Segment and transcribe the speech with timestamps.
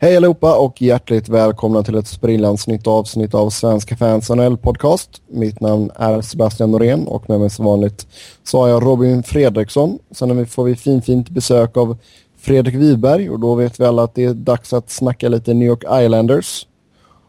[0.00, 5.22] Hej allihopa och hjärtligt välkomna till ett sprillans nytt avsnitt av Svenska fans NHL podcast.
[5.28, 8.06] Mitt namn är Sebastian Norén och med mig som vanligt
[8.44, 9.98] så har jag Robin Fredriksson.
[10.10, 11.98] Sen får vi fin fint besök av
[12.40, 15.68] Fredrik Wiberg och då vet vi alla att det är dags att snacka lite New
[15.68, 16.66] York Islanders.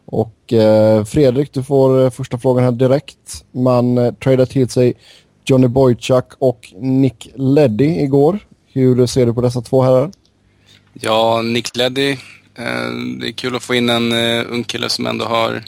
[0.06, 3.44] Och eh, Fredrik, du får eh, första frågan här direkt.
[3.52, 4.94] Man eh, tradar till sig
[5.44, 8.38] Johnny Boychuk och Nick Leddy igår.
[8.72, 10.10] Hur ser du på dessa två herrar?
[10.92, 12.16] Ja, Nick Leddy
[13.20, 15.64] det är kul att få in en uh, ung kille som ändå har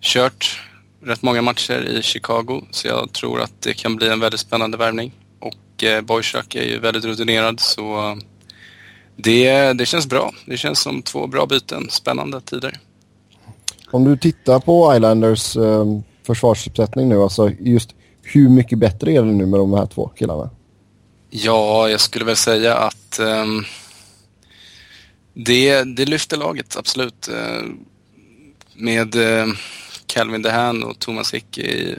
[0.00, 0.60] kört
[1.04, 2.62] rätt många matcher i Chicago.
[2.70, 5.12] Så jag tror att det kan bli en väldigt spännande värvning.
[5.40, 8.18] Och uh, Boychuk är ju väldigt rutinerad så
[9.16, 10.32] det, det känns bra.
[10.46, 11.90] Det känns som två bra byten.
[11.90, 12.78] Spännande tider.
[13.90, 15.86] Om du tittar på Islanders eh,
[16.26, 17.90] försvarsuppsättning nu, alltså just
[18.22, 20.50] hur mycket bättre är det nu med de här två killarna?
[21.30, 23.64] Ja, jag skulle väl säga att um,
[25.34, 27.28] det, det lyfter laget, absolut.
[27.28, 27.62] Eh,
[28.74, 29.46] med eh,
[30.06, 31.96] Calvin DeHaan och Thomas Hickey i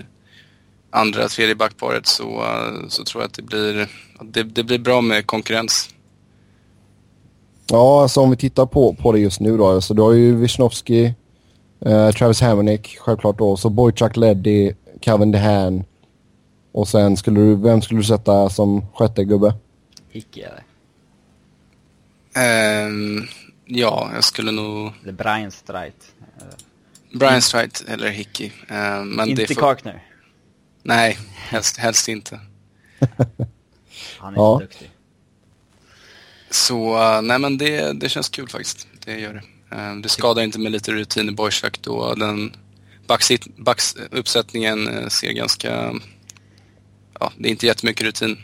[0.90, 3.90] andra, tredje backparet så, eh, så tror jag att det blir,
[4.22, 5.90] det, det blir bra med konkurrens.
[7.70, 9.68] Ja, alltså om vi tittar på, på det just nu då.
[9.68, 11.14] Alltså, du har ju Wisnowski,
[11.86, 15.84] eh, Travis Hamonic självklart då, så Boychuk Leddy, Calvin DeHaan.
[16.72, 19.53] Och sen skulle du, vem skulle du sätta som sjätte gubbe?
[20.09, 20.64] Hickey eller?
[22.36, 23.28] Um,
[23.66, 24.92] ja, jag skulle nog...
[25.03, 26.14] Eller Brian Strait.
[27.12, 28.45] Brian Strait eller Hickey.
[28.45, 29.62] Uh, men inte det får...
[29.62, 30.03] Karkner?
[30.84, 32.40] Nej, helst, helst inte.
[34.20, 34.56] Han är ja.
[34.56, 34.92] så duktig.
[36.50, 38.88] Så, uh, nej men det, det känns kul faktiskt.
[39.06, 39.75] Det gör det.
[39.75, 42.56] Uh, det skadar inte med lite rutin i Boychuk då den
[43.58, 45.94] backsuppsättningen uh, ser ganska...
[47.20, 48.38] Ja, det är inte jättemycket rutin.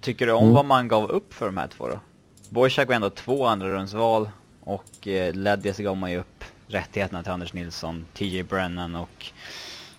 [0.00, 0.54] Tycker du om mm.
[0.54, 2.00] vad man gav upp för de här två då?
[2.48, 4.30] Borsak var ändå två andra rundsval
[4.60, 9.26] och eh, ledde så gav man ju upp rättigheterna till Anders Nilsson, TJ Brennan och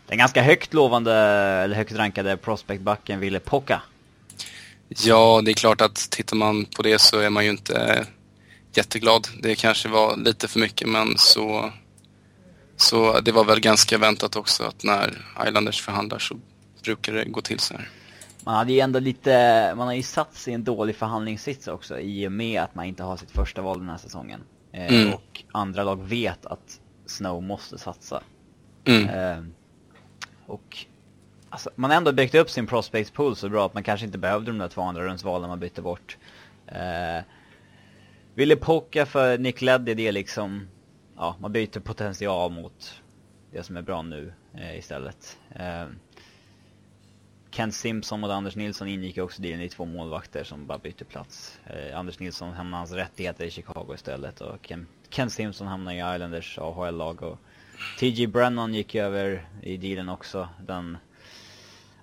[0.07, 3.81] den ganska högt lovande, eller högt rankade prospectbacken Ville Pocka.
[4.87, 8.05] Ja, det är klart att tittar man på det så är man ju inte eh,
[8.73, 9.27] jätteglad.
[9.41, 11.71] Det kanske var lite för mycket men så,
[12.77, 16.37] så det var väl ganska väntat också att när Islanders förhandlar så
[16.83, 17.89] brukar det gå till så här
[18.47, 21.99] man hade ju ändå lite, man har ju satt sig i en dålig förhandlingssits också
[21.99, 24.43] i och med att man inte har sitt första val den här säsongen.
[24.71, 25.13] Eh, mm.
[25.13, 28.23] Och andra lag vet att Snow måste satsa.
[28.85, 29.09] Mm.
[29.09, 29.43] Eh,
[30.45, 30.77] och
[31.49, 34.17] alltså, man har ändå byggt upp sin prospect pool så bra att man kanske inte
[34.17, 36.17] behövde de där två andra rundsvalen man bytte bort.
[36.67, 37.23] Eh,
[38.35, 40.67] Ville Pocka för Nick Leddy, det är liksom,
[41.17, 43.01] ja, man byter potential mot
[43.51, 45.37] det som är bra nu eh, istället.
[47.57, 51.59] Kent Simpson och Anders Nilsson ingick också i i två målvakter som bara bytte plats.
[51.65, 56.15] Eh, Anders Nilsson hamnade hans rättigheter i Chicago istället och Ken, Ken Simpson hamnade i
[56.15, 57.39] Islanders AHL-lag och
[57.99, 60.49] TG Brennan gick över i dealen också.
[60.67, 60.97] Den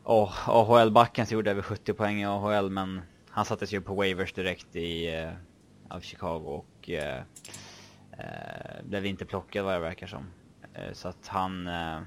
[0.04, 3.00] oh, AHL-backen som gjorde över 70 poäng i AHL men
[3.30, 5.32] han sattes ju på waivers direkt i eh,
[5.88, 7.22] av Chicago och eh,
[8.18, 10.26] eh blev inte plockad vad det verkar som.
[10.74, 12.00] Eh, så att han eh,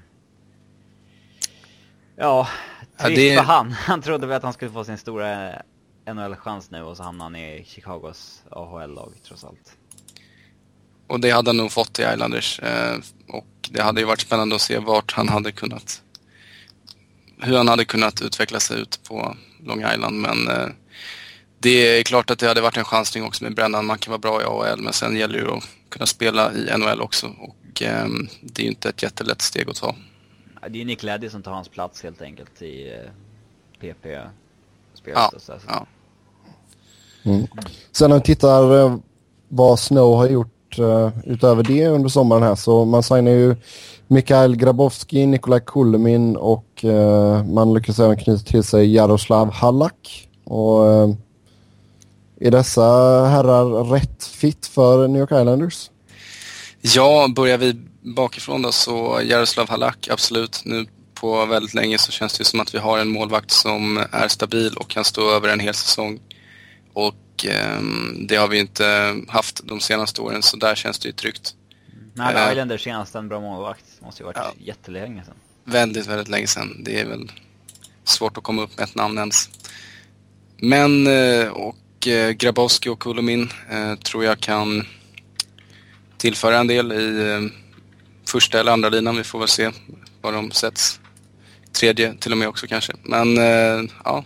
[2.18, 2.48] Ja,
[3.00, 3.36] trist ja, det...
[3.36, 3.72] för han.
[3.86, 5.52] Han trodde väl att han skulle få sin stora
[6.06, 9.76] NHL-chans nu och så hamnade han i Chicagos AHL-lag trots allt.
[11.06, 12.60] Och det hade han nog fått i Islanders.
[12.60, 16.02] Eh, och det hade ju varit spännande att se vart han hade kunnat
[17.40, 20.20] hur han hade kunnat utveckla sig ut på Long Island.
[20.20, 20.68] Men eh,
[21.58, 23.86] det är klart att det hade varit en chansning också med Brennan.
[23.86, 27.00] Man kan vara bra i AHL men sen gäller det att kunna spela i NHL
[27.00, 27.26] också.
[27.26, 28.06] Och eh,
[28.40, 29.94] det är ju inte ett jättelätt steg att ta.
[30.70, 33.10] Det är Nick Leddy som tar hans plats helt enkelt i eh,
[33.80, 34.32] PP-spelet.
[35.04, 35.52] Ja, så.
[35.66, 35.86] ja.
[37.22, 37.46] Mm.
[37.92, 38.96] Sen när vi tittar eh,
[39.48, 43.56] vad Snow har gjort uh, utöver det under sommaren här så man signar ju
[44.06, 50.28] Mikael Grabowski, Nikolaj Kulmin och uh, man lyckas även knyta till sig Jaroslav Hallak.
[50.44, 51.14] Och, uh,
[52.40, 52.82] är dessa
[53.24, 55.90] herrar rätt fit för New York Islanders?
[56.80, 57.76] Ja, börjar vi
[58.14, 60.62] bakifrån då så Jaroslav Halak, absolut.
[60.64, 64.28] Nu på väldigt länge så känns det som att vi har en målvakt som är
[64.28, 66.20] stabil och kan stå över en hel säsong.
[66.92, 67.80] Och eh,
[68.20, 71.54] det har vi inte haft de senaste åren så där känns det ju tryggt.
[72.14, 73.84] Nej, uh, Islanders senast en bra målvakt.
[74.00, 75.34] Måste ju varit ja, jättelänge sedan.
[75.64, 76.76] Väldigt, väldigt länge sedan.
[76.84, 77.32] Det är väl
[78.04, 79.50] svårt att komma upp med ett namn ens.
[80.56, 84.86] Men, eh, och eh, Grabowski och Kulomin eh, tror jag kan
[86.16, 87.67] tillföra en del i eh,
[88.28, 89.16] första eller andra linan.
[89.16, 89.70] Vi får väl se
[90.20, 91.00] var de sätts.
[91.72, 92.92] Tredje till och med också kanske.
[93.02, 94.24] Men eh, ja,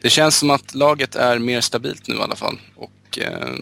[0.00, 2.58] det känns som att laget är mer stabilt nu i alla fall.
[2.76, 3.54] Och eh,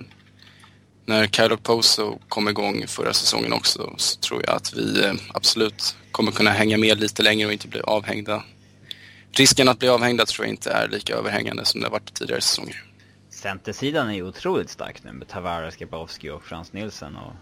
[1.04, 5.96] när Kyle Poso kom igång förra säsongen också så tror jag att vi eh, absolut
[6.10, 8.44] kommer kunna hänga med lite längre och inte bli avhängda.
[9.32, 12.40] Risken att bli avhängda tror jag inte är lika överhängande som det har varit tidigare
[12.40, 12.84] säsonger.
[13.30, 17.32] Centersidan är ju otroligt stark nu med Tavares, Grabowski och Frans Nilsson och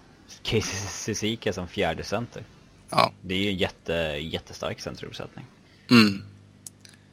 [0.89, 2.43] Cizika som fjärde center.
[2.91, 3.13] Ja.
[3.23, 5.45] Det är ju en jätte, jättestark centeruppsättning.
[5.91, 6.23] Mm.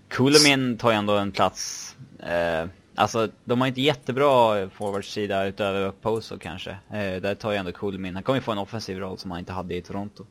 [0.07, 1.95] Kulemin tar ju ändå en plats.
[2.19, 6.71] Eh, alltså, de har inte jättebra forwardsida utöver Poso kanske.
[6.71, 8.13] Eh, där tar ju ändå Kulemin.
[8.13, 10.25] Han kommer ju få en offensiv roll som han inte hade i Toronto.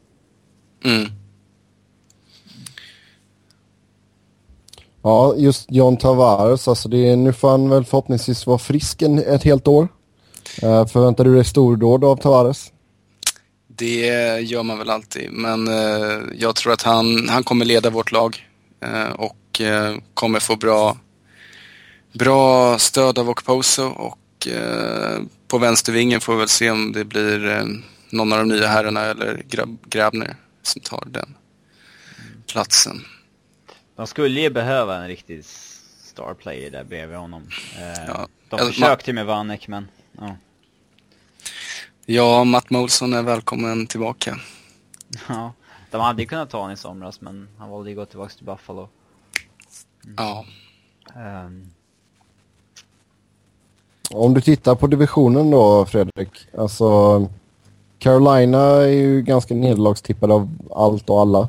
[0.85, 1.07] Mm.
[5.03, 9.19] Ja, just John Tavares, alltså det är, nu får han väl förhoppningsvis vara frisk en,
[9.19, 9.89] ett helt år.
[10.63, 12.73] Uh, förväntar du dig stordåd av Tavares?
[13.77, 18.13] Det gör man väl alltid, men uh, jag tror att han, han kommer leda vårt
[18.13, 18.49] lag
[18.85, 19.37] uh, och
[20.15, 20.99] kommer få bra,
[22.13, 24.49] bra stöd av Okposo och
[25.49, 27.67] på vänstervingen får vi väl se om det blir
[28.11, 31.35] någon av de nya herrarna eller Grab Grabner som tar den
[32.47, 33.05] platsen.
[33.97, 35.45] De skulle ju behöva en riktig
[36.05, 37.49] star player där bredvid honom.
[37.79, 38.29] Eh, Ja.
[38.49, 39.89] De försökte ju med Vanek men...
[40.19, 40.37] Ja.
[42.09, 44.37] Ja, Matt Molson är välkommen tillbaka.
[45.29, 45.53] ja.
[45.91, 48.33] De hade ju kunnat ta honom i somras men han valde ju att gå tillbaka
[48.37, 48.89] till Buffalo.
[50.17, 50.45] Ja.
[51.17, 51.71] Ehm,
[54.11, 57.21] Om du tittar på divisionen då Fredrik, alltså
[57.99, 61.49] Carolina är ju ganska nederlagstippade av allt och alla.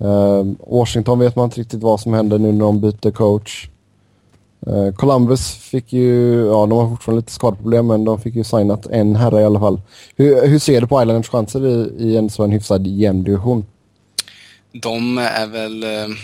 [0.00, 3.68] Eh, Washington vet man inte riktigt vad som händer nu när de byter coach.
[4.66, 8.86] Eh, Columbus fick ju, ja de har fortfarande lite skadeproblem men de fick ju signat
[8.86, 9.80] en herre i alla fall.
[10.16, 13.66] Hur, hur ser du på Islanders chanser i, i en så hyfsad jämn division?
[14.72, 15.82] De är väl...
[15.82, 16.16] Eh,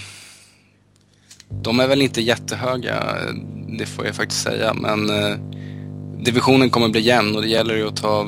[1.63, 3.35] de är väl inte jättehöga, eh,
[3.79, 5.11] det får jag faktiskt säga, men
[6.25, 8.27] divisionen kommer bli jämn och det gäller ju att ta,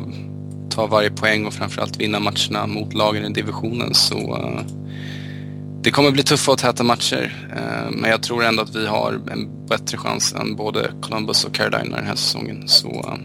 [0.70, 3.94] ta varje poäng och framförallt vinna matcherna mot lagen i divisionen.
[3.94, 4.38] Så
[5.88, 9.12] det kommer bli tuffa och täta matcher, eh, men jag tror ändå att vi har
[9.32, 12.69] en bättre chans än både Columbus och Carolina den här säsongen.
[12.69, 13.19] Så eh,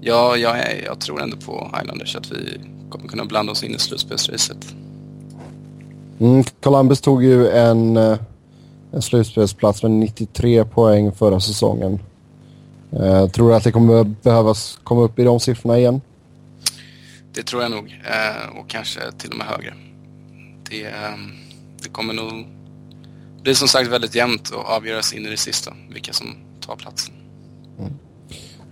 [0.00, 3.78] ja, jag, jag tror ändå på Islanders att vi kommer kunna blanda oss in i
[3.78, 4.74] slutspelsracet.
[6.20, 8.18] Mm, Columbus tog ju en, eh,
[8.92, 12.00] en slutspelsplats med 93 poäng förra säsongen.
[12.92, 16.00] Eh, tror du att det kommer behövas komma upp i de siffrorna igen?
[17.34, 18.00] Det tror jag nog.
[18.04, 19.74] Eh, och kanske till och med högre.
[20.72, 21.16] Det, eh,
[21.82, 22.46] det kommer nog
[23.42, 27.14] bli som sagt väldigt jämnt och avgöras in i det sista vilka som tar platsen.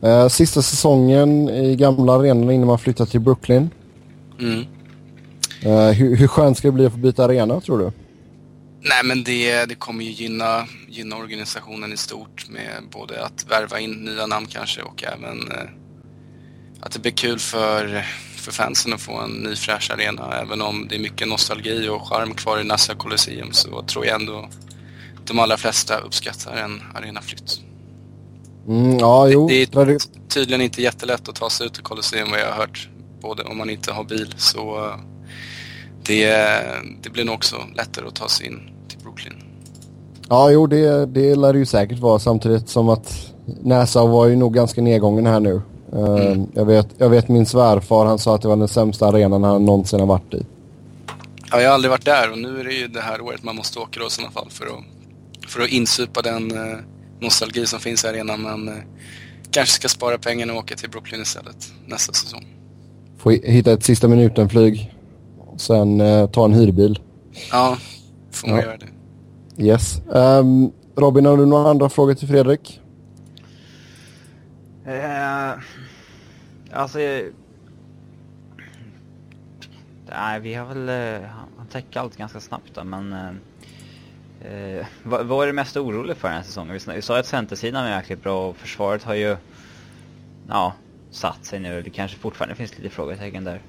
[0.02, 3.70] Eh, sista säsongen i gamla arenan innan man flyttar till Brooklyn.
[4.40, 4.66] Mm.
[5.62, 7.92] Eh, hur, hur skönt ska det bli att få byta arena tror du?
[8.82, 13.80] Nej men det, det kommer ju gynna, gynna organisationen i stort med både att värva
[13.80, 15.68] in nya namn kanske och även eh,
[16.80, 18.06] att det blir kul för,
[18.40, 20.34] för fansen att få en ny fräsch arena.
[20.42, 24.20] Även om det är mycket nostalgi och charm kvar i Nassau Colosseum så tror jag
[24.20, 24.48] ändå
[25.26, 27.60] de allra flesta uppskattar en arenaflytt.
[28.68, 29.48] Mm, ja, jo.
[29.48, 32.56] Det är tradi- tydligen inte jättelätt att ta sig ut till Colosseum vad jag har
[32.56, 32.88] hört.
[33.22, 34.96] Både om man inte har bil så eh,
[36.06, 36.34] det,
[37.02, 39.34] det blir nog också lättare att ta sig in till Brooklyn.
[40.28, 43.32] Ja, jo, det, det lär det ju säkert vara samtidigt som att
[43.62, 45.62] Nassau var ju nog ganska nedgången här nu.
[45.92, 49.44] Eh, jag, vet, jag vet min svärfar, han sa att det var den sämsta arenan
[49.44, 50.46] han någonsin har varit i.
[51.50, 53.56] Ja, jag har aldrig varit där och nu är det ju det här året man
[53.56, 56.78] måste åka då i sådana fall för att, för att insupa den eh,
[57.20, 58.42] nostalgi som finns i arenan.
[58.42, 58.74] Men eh,
[59.50, 62.46] kanske ska spara pengarna och åka till Brooklyn istället nästa säsong.
[63.18, 64.94] Få hi- hitta ett sista minuten-flyg.
[65.38, 66.98] Och sen eh, ta en hyrbil.
[67.52, 67.76] Ja,
[68.32, 68.62] får man Ja.
[68.64, 68.86] göra det.
[69.64, 70.00] Yes.
[70.14, 72.80] Ehm, Robin, har du några andra frågor till Fredrik?
[74.86, 75.52] Eh,
[76.72, 77.00] alltså...
[77.00, 77.24] eh,
[80.10, 80.88] Nej, vi har väl...
[81.22, 83.12] eh, Han täcker allt ganska snabbt där, men...
[83.12, 83.30] eh,
[84.44, 86.72] Eh, vad, vad är det mest orolig för den här säsongen?
[86.86, 89.36] Vi, vi sa att centersidan är jäkligt bra och försvaret har ju...
[90.48, 90.72] Ja,
[91.10, 91.82] satt sig nu.
[91.82, 93.60] Det kanske fortfarande finns lite frågetecken där.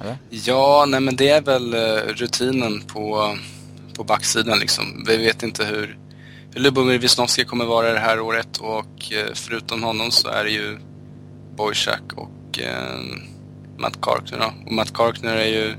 [0.00, 0.16] Eller?
[0.30, 3.34] Ja, nej men det är väl eh, rutinen på,
[3.96, 5.04] på backsidan liksom.
[5.06, 5.98] Vi vet inte hur
[6.56, 10.78] Lubomir Wisnowski kommer vara det här året och eh, förutom honom så är det ju
[11.56, 13.00] Boychak och eh,
[13.78, 14.52] Matt Karkner då.
[14.66, 15.74] Och Matt Karkner är ju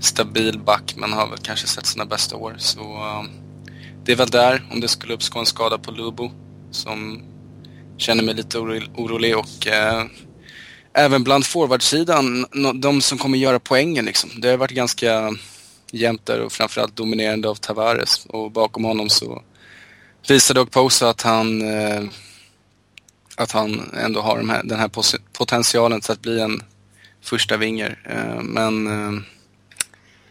[0.00, 2.54] stabil back men har väl kanske sett sina bästa år.
[2.58, 3.22] Så eh,
[4.04, 6.30] det är väl där, om det skulle uppstå en skada på Lubo
[6.70, 7.22] som
[7.96, 10.04] känner mig lite orolig och eh,
[10.92, 14.30] även bland forwardsidan, de som kommer göra poängen liksom.
[14.40, 15.32] Det har varit ganska
[15.92, 19.42] jämnt där och framförallt dominerande av Tavares och bakom honom så
[20.30, 22.02] visade dock Posa att han, eh,
[23.36, 24.90] att han ändå har de här, den här
[25.32, 26.62] potentialen till att bli en
[27.20, 27.98] första vinger.
[28.04, 29.22] Eh, men eh,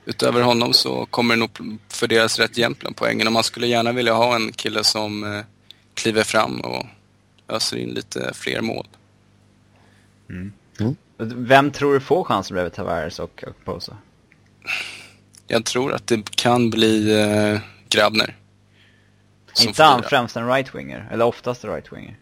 [0.06, 3.92] utöver honom så kommer det nog fördelas rätt jämnt bland poängen och man skulle gärna
[3.92, 5.44] vilja ha en kille som
[5.94, 6.86] kliver fram och
[7.48, 8.88] öser in lite fler mål.
[10.30, 10.54] Mm.
[10.80, 10.96] Mm.
[11.48, 13.98] Vem tror du får chansen bredvid Tavares och Posa?
[15.48, 18.36] Jag tror att det kan bli eh, Grabner.
[19.62, 21.12] Inte han främst en right-winger?
[21.12, 22.16] Eller oftast en right-winger?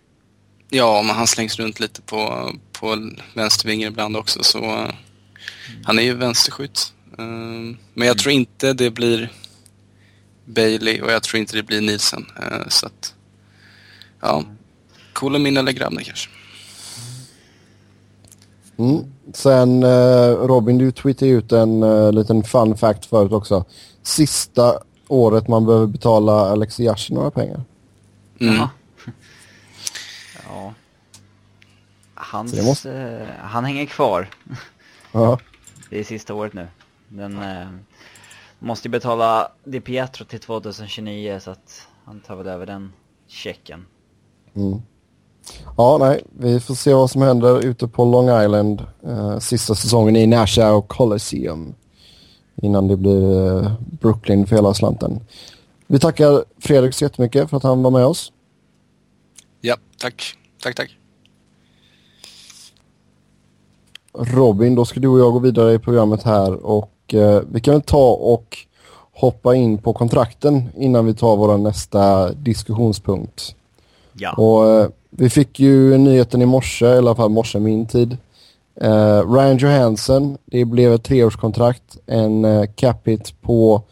[0.69, 4.43] Ja, men han slängs runt lite på, på vänstervinger ibland också.
[4.43, 4.95] Så mm.
[5.83, 6.93] Han är ju vänsterskytt.
[7.17, 8.17] Um, men jag mm.
[8.17, 9.31] tror inte det blir
[10.45, 12.25] Bailey och jag tror inte det blir Nielsen.
[12.39, 13.13] Uh, så att,
[14.21, 14.43] ja,
[15.13, 16.29] Kolomin eller Grabner kanske.
[18.77, 19.03] Mm.
[19.33, 21.81] Sen uh, Robin, du tweetade ut en
[22.15, 23.65] liten fun fact förut också.
[24.03, 27.61] Sista året man behöver betala Alex Yashi några pengar.
[28.39, 28.55] Mm.
[30.47, 30.73] ja.
[32.13, 32.89] Hans, måste...
[32.89, 34.29] uh, han hänger kvar.
[35.11, 35.39] Ja.
[35.89, 36.67] Det är sista året nu.
[37.07, 37.67] Den uh,
[38.59, 42.93] måste ju betala Di Pietro till 2029 så att han tar väl över den
[43.27, 43.85] checken.
[44.53, 44.81] Mm.
[45.77, 50.15] Ja, nej, vi får se vad som händer ute på Long Island uh, sista säsongen
[50.15, 51.75] i Nassau Coliseum
[52.61, 55.19] innan det blir uh, Brooklyn för hela slanten.
[55.87, 58.31] Vi tackar Fredrik så jättemycket för att han var med oss.
[59.61, 60.37] Ja, tack.
[60.63, 60.97] Tack, tack.
[64.13, 67.73] Robin, då ska du och jag gå vidare i programmet här och uh, vi kan
[67.73, 68.57] väl ta och
[69.13, 73.55] hoppa in på kontrakten innan vi tar vår nästa diskussionspunkt.
[74.13, 74.33] Ja.
[74.33, 78.17] Och vi fick ju nyheten i morse, i alla fall morse min tid.
[78.83, 83.83] Uh, Ryan Johansson, det blev ett treårskontrakt, en uh, capita på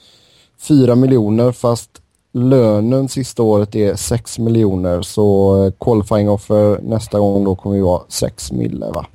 [0.60, 1.90] 4 miljoner fast
[2.32, 7.82] lönen sista året är 6 miljoner så uh, qualifying offer nästa gång då kommer ju
[7.82, 9.06] vara 6 mille va?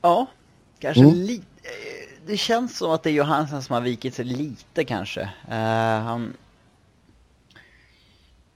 [0.00, 0.26] Ja,
[0.78, 1.14] kanske mm.
[1.14, 1.44] lite.
[2.26, 5.20] Det känns som att det är Johansson som har vikit sig lite kanske.
[5.20, 6.32] Uh, han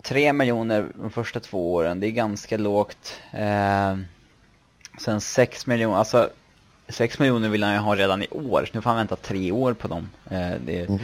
[0.03, 3.21] 3 miljoner de första två åren, det är ganska lågt.
[3.33, 3.97] Eh,
[4.99, 6.31] sen 6 miljoner, alltså
[6.89, 9.53] 6 miljoner vill han ju ha redan i år, så nu får han vänta tre
[9.53, 10.11] år på dem.
[10.31, 10.99] Eh, det, mm.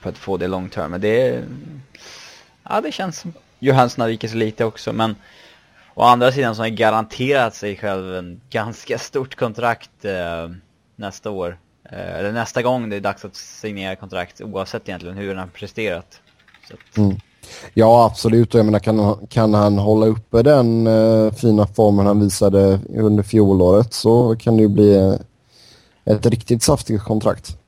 [0.00, 0.90] För att få det long term.
[0.90, 1.44] Men det,
[2.62, 5.16] ja, det känns som Johansson har vikit sig lite också, men
[5.94, 10.50] å andra sidan så har han garanterat sig själv en ganska stort kontrakt eh,
[10.96, 11.58] nästa år.
[11.84, 15.46] Eh, eller nästa gång det är dags att signera kontrakt oavsett egentligen hur han har
[15.46, 16.20] presterat.
[16.96, 17.16] Mm.
[17.74, 18.54] Ja, absolut.
[18.54, 23.94] Jag menar, kan, kan han hålla uppe den uh, fina formen han visade under fjolåret
[23.94, 25.14] så kan det ju bli uh,
[26.04, 27.58] ett riktigt saftigt kontrakt.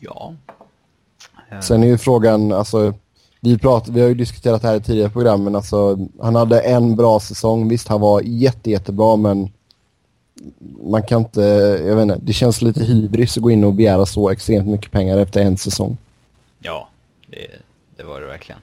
[0.00, 0.34] Ja.
[1.62, 2.94] Sen är ju frågan, alltså,
[3.40, 6.60] vi, prat, vi har ju diskuterat det här i tidigare program, men alltså, han hade
[6.60, 7.68] en bra säsong.
[7.68, 9.50] Visst, han var jätte, jättebra, men
[10.82, 11.40] man kan inte,
[11.86, 14.92] jag vet inte, det känns lite hybris att gå in och begära så extremt mycket
[14.92, 15.96] pengar efter en säsong.
[16.58, 16.88] Ja,
[17.26, 17.46] det,
[18.02, 18.60] det var det verkligen.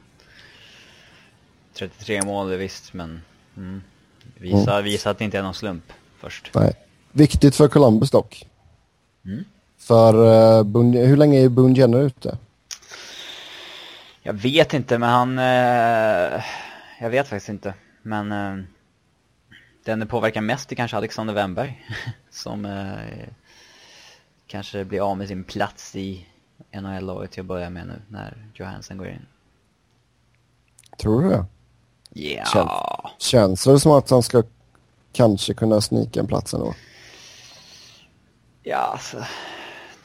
[1.74, 3.22] 33 mål visst, men
[3.58, 3.82] mm,
[4.38, 4.84] visa, mm.
[4.84, 6.52] visa att det inte är någon slump först.
[6.56, 6.74] Nej.
[7.12, 8.48] Viktigt för Columbus dock.
[9.26, 9.46] Mm.
[9.78, 12.38] För uh, hur länge är Boone Jenner ute?
[14.22, 15.40] Jag vet inte, men han...
[15.40, 16.44] Uh,
[17.02, 17.74] jag vet faktiskt inte.
[18.02, 18.64] Men uh,
[19.84, 21.86] den påverkar mest är kanske Alexander Wennberg.
[22.30, 22.88] som
[24.48, 26.26] kanske blir av med sin plats i
[26.72, 29.26] NHL-laget till att börja med nu när Johansson går in.
[30.98, 31.46] Tror du det?
[32.10, 32.46] Ja.
[32.46, 34.44] Känns, känns det som att han ska
[35.12, 36.74] kanske kunna snika en plats ändå?
[38.64, 39.18] Ja, alltså.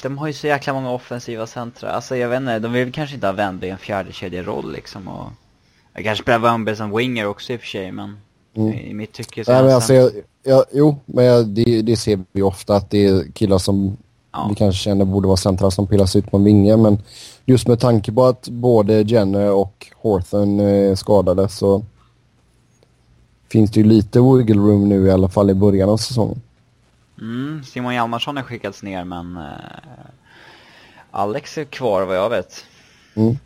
[0.02, 1.90] De har ju så jäkla många offensiva centra.
[1.90, 5.08] Alltså jag vet inte, de vill kanske inte ha Wennberg i en fjärde kedjeroll liksom.
[5.08, 5.30] Och
[5.94, 8.20] jag kanske spelar Wennberg som winger också i och för sig, men
[8.56, 8.72] mm.
[8.72, 12.24] i mitt tycke så Nej, men alltså, jag, jag, Jo, men jag, det, det ser
[12.32, 13.96] vi ofta att det är killar som
[14.34, 14.46] ja.
[14.48, 16.76] vi kanske känner borde vara centra som pillas ut på en vinge.
[16.76, 16.98] Men
[17.44, 21.84] just med tanke på att både Jenner och Horton är skadade så
[23.48, 26.40] finns det ju lite wiggle room nu i alla fall i början av säsongen.
[27.20, 29.44] Mm, Simon Hjalmarsson har skickats ner men uh,
[31.10, 32.64] Alex är kvar vad jag vet.
[33.14, 33.38] Mm.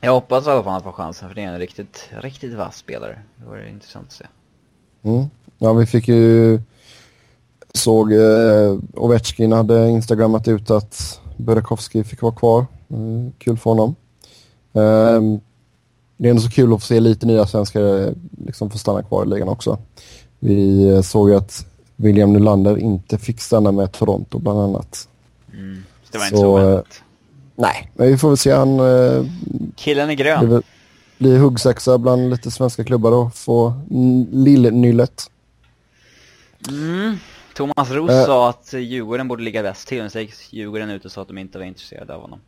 [0.00, 2.54] Jag hoppas i alla fall att han får chansen för det är en riktigt, riktigt
[2.54, 3.18] vass spelare.
[3.36, 4.24] Det vore intressant att se.
[5.02, 5.24] Mm.
[5.58, 6.60] Ja, vi fick ju
[7.74, 12.66] såg eh, Ovechkin hade instagrammat ut att Burakovsky fick vara kvar.
[12.90, 13.94] Mm, kul för honom.
[14.72, 15.20] Eh,
[16.16, 18.14] det är ändå så kul att få se lite nya svenskar
[18.46, 19.78] liksom få stanna kvar i ligan också.
[20.38, 25.08] Vi såg ju att William Nylander inte fick stanna med Toronto bland annat.
[25.52, 25.84] Mm.
[26.12, 26.86] Det var så, inte så oväntat.
[26.86, 27.02] Eh,
[27.54, 28.52] nej, men vi får väl se.
[28.52, 29.24] Han, eh,
[29.76, 30.46] Killen är grön.
[30.46, 30.62] Blir,
[31.18, 33.74] blir huggsexa bland lite svenska klubbar och få
[34.30, 35.30] lillnyllet.
[36.68, 37.16] Mm.
[37.54, 41.04] Thomas Roos uh, sa att Djurgården borde ligga bäst till, men så gick Djurgården ut
[41.04, 42.40] och sa att de inte var intresserade av honom.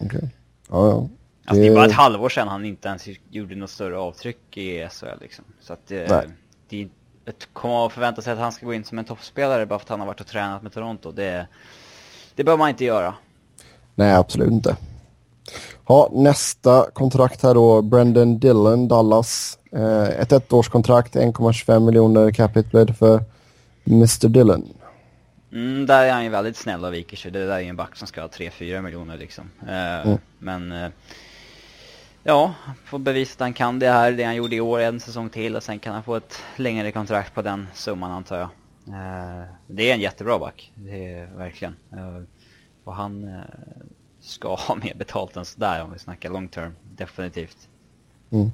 [0.00, 0.06] Okej.
[0.06, 0.28] Okay.
[0.68, 1.08] Ja, ja.
[1.44, 4.88] Alltså det är bara ett halvår sedan han inte ens gjorde något större avtryck i
[4.90, 5.44] SHL liksom.
[5.60, 6.28] Så att det, Nej.
[6.68, 6.88] det
[7.30, 9.84] ett, komma och förvänta sig att han ska gå in som en toppspelare bara för
[9.84, 11.46] att han har varit och tränat med Toronto, det,
[12.34, 13.14] det bör man inte göra.
[13.94, 14.76] Nej, absolut inte.
[15.88, 19.58] Ja, nästa kontrakt här då, Brendan Dillon, Dallas.
[19.72, 23.24] Eh, ett ettårskontrakt, 1,25 miljoner capita för
[23.84, 24.68] Mr Dillon.
[25.52, 27.30] Mm, där är han ju väldigt snäll och viker sig.
[27.30, 29.50] Det där är ju en back som ska ha 3-4 miljoner liksom.
[29.68, 30.18] Eh, mm.
[30.38, 30.90] Men eh,
[32.22, 35.30] ja, får bevisa att han kan det här, det han gjorde i år, en säsong
[35.30, 38.48] till och sen kan han få ett längre kontrakt på den summan antar jag.
[38.88, 41.74] Eh, det är en jättebra back, det är verkligen.
[41.92, 42.22] Eh,
[42.84, 43.40] och han eh,
[44.20, 47.68] ska ha mer betalt än sådär om vi snackar long term, definitivt.
[48.30, 48.50] Mm.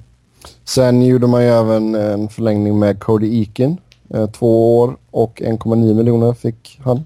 [0.63, 3.77] Sen gjorde man ju även en förlängning med Cody Eakin.
[4.13, 7.05] Eh, två år och 1,9 miljoner fick han.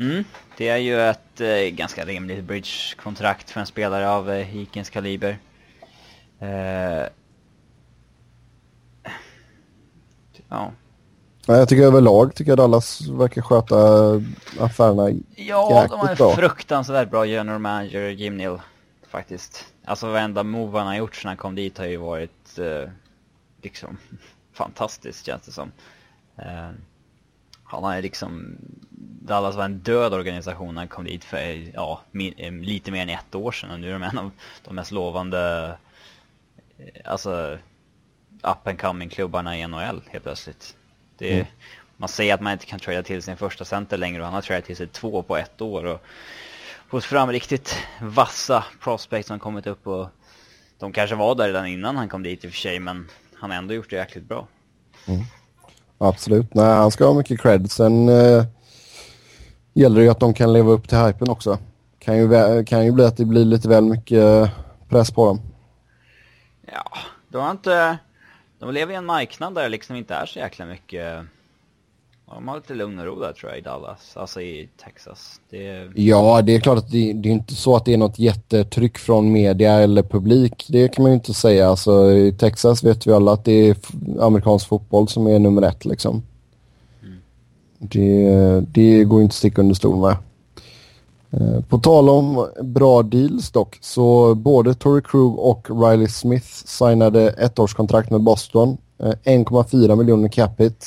[0.00, 0.24] Mm,
[0.56, 5.38] det är ju ett eh, ganska rimligt bridge-kontrakt för en spelare av eh, Eakins kaliber.
[6.38, 7.06] Eh,
[10.48, 10.72] ja.
[11.46, 13.76] Jag tycker överlag tycker jag Dallas verkar sköta
[14.60, 16.34] affärerna Ja, de har en bra.
[16.34, 18.60] fruktansvärt bra general manager, Jim Neal,
[19.08, 19.64] faktiskt.
[19.84, 22.90] Alltså varenda move han har gjort sedan han kom dit har ju varit eh,
[23.62, 23.98] liksom
[24.52, 25.72] fantastiskt känns det som.
[26.36, 26.70] Eh,
[27.64, 28.56] han har liksom,
[29.22, 32.00] Dallas var en död organisation när han kom dit för ja,
[32.36, 34.30] eh, lite mer än ett år sedan och nu är de en av
[34.64, 35.76] de mest lovande,
[36.78, 37.58] eh, alltså
[38.42, 40.76] up and coming klubbarna i NHL helt plötsligt.
[41.18, 41.46] Det, mm.
[41.96, 44.42] Man säger att man inte kan trada till sin första center längre och han har
[44.42, 46.02] tradat till sig två på ett år och
[46.88, 50.08] fått fram riktigt vassa prospects som kommit upp och
[50.78, 53.08] de kanske var där redan innan han kom dit i och för sig men
[53.42, 54.46] han har ändå gjort det jäkligt bra.
[55.06, 55.20] Mm.
[55.98, 57.70] Absolut, nej han ska ha mycket cred.
[57.70, 58.44] Sen eh,
[59.72, 61.58] gäller det ju att de kan leva upp till hypen också.
[61.98, 64.50] Kan ju, kan ju bli att det blir lite väl mycket
[64.88, 65.40] press på dem.
[66.72, 67.98] Ja, de har inte...
[68.58, 71.24] De lever i en marknad där det liksom inte är så jäkla mycket
[72.34, 75.40] de har lite lugn och ro där tror jag i Dallas, alltså i Texas.
[75.50, 75.90] Det...
[75.94, 78.98] Ja, det är klart att det, det, är inte så att det är något jättetryck
[78.98, 80.66] från media eller publik.
[80.68, 81.68] Det kan man ju inte säga.
[81.68, 83.76] Alltså, I Texas vet vi alla att det är
[84.20, 86.22] amerikansk fotboll som är nummer ett liksom.
[87.02, 87.18] Mm.
[87.78, 90.16] Det, det går inte att sticka under stol med.
[91.30, 97.30] Eh, på tal om bra deals dock, så både Tory Krug och Riley Smith signade
[97.30, 98.76] ettårskontrakt med Boston.
[98.98, 100.86] 1,4 eh, miljoner capita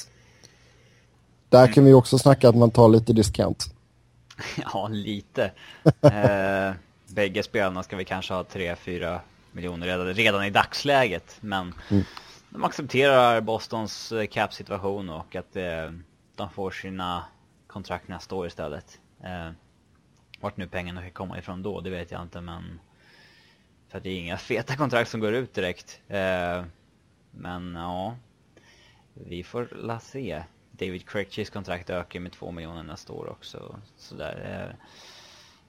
[1.55, 3.65] där kan vi också snacka att man tar lite discount.
[4.73, 5.51] ja, lite.
[6.01, 6.73] eh,
[7.07, 9.19] bägge spelarna ska vi kanske ha 3-4
[9.51, 11.37] miljoner redan, redan i dagsläget.
[11.41, 12.03] Men mm.
[12.49, 15.91] de accepterar Bostons eh, cap-situation och att eh,
[16.35, 17.25] de får sina
[17.67, 18.99] kontrakt nästa år istället.
[19.23, 19.51] Eh,
[20.39, 22.79] vart nu pengarna ska komma ifrån då, det vet jag inte men...
[23.87, 25.99] För det är inga feta kontrakt som går ut direkt.
[26.07, 26.63] Eh,
[27.31, 28.15] men ja,
[29.13, 30.43] vi får la se.
[30.79, 33.75] David Critchies kontrakt ökar med två miljoner nästa år också.
[33.97, 34.73] Sådär.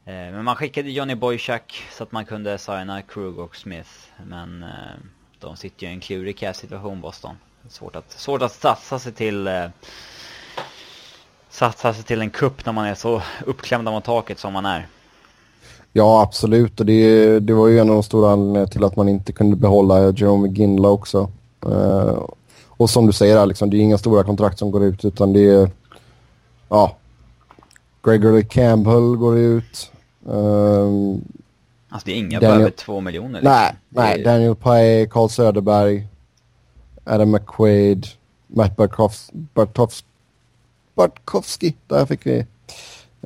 [0.04, 3.90] Eh, eh, men man skickade Johnny Boychuk så att man kunde signa Krug och Smith.
[4.26, 4.68] Men eh,
[5.40, 7.36] de sitter ju i en klurig situation Boston.
[7.68, 9.48] Svårt att, svårt att satsa sig till
[11.48, 14.86] satsa sig till en kupp när man är så uppklämd mot taket som man är.
[15.92, 16.80] Ja, absolut.
[16.80, 19.56] Och det, det var ju en av de stora anledningarna till att man inte kunde
[19.56, 21.30] behålla Jerome Ginla också.
[22.76, 25.48] Och som du säger, liksom, det är inga stora kontrakt som går ut utan det
[25.48, 25.70] är...
[26.68, 26.96] Ja.
[28.04, 29.90] Gregory Campbell går ut.
[30.24, 31.24] Um,
[31.88, 32.60] alltså det är inga Daniel...
[32.60, 33.40] över två miljoner.
[33.40, 33.52] Liksom.
[33.52, 34.20] Nej, nej.
[34.20, 34.24] Är...
[34.24, 36.06] Daniel Paye, Carl Söderberg,
[37.04, 38.06] Adam McQuaid,
[38.46, 38.76] Matt
[40.94, 41.74] Bartkowski.
[41.86, 42.46] Där fick vi...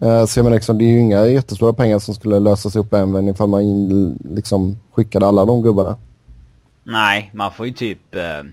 [0.03, 2.95] Uh, så jag menar, liksom, det är ju inga jättestora pengar som skulle lösas upp
[2.95, 5.97] även ifall man in, liksom, skickade alla de gubbarna.
[6.83, 7.99] Nej, man får ju typ...
[8.15, 8.51] Uh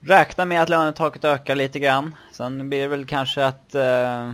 [0.00, 2.14] räkna med att lönetaket ökar lite grann.
[2.32, 4.32] Sen blir det väl kanske att eh,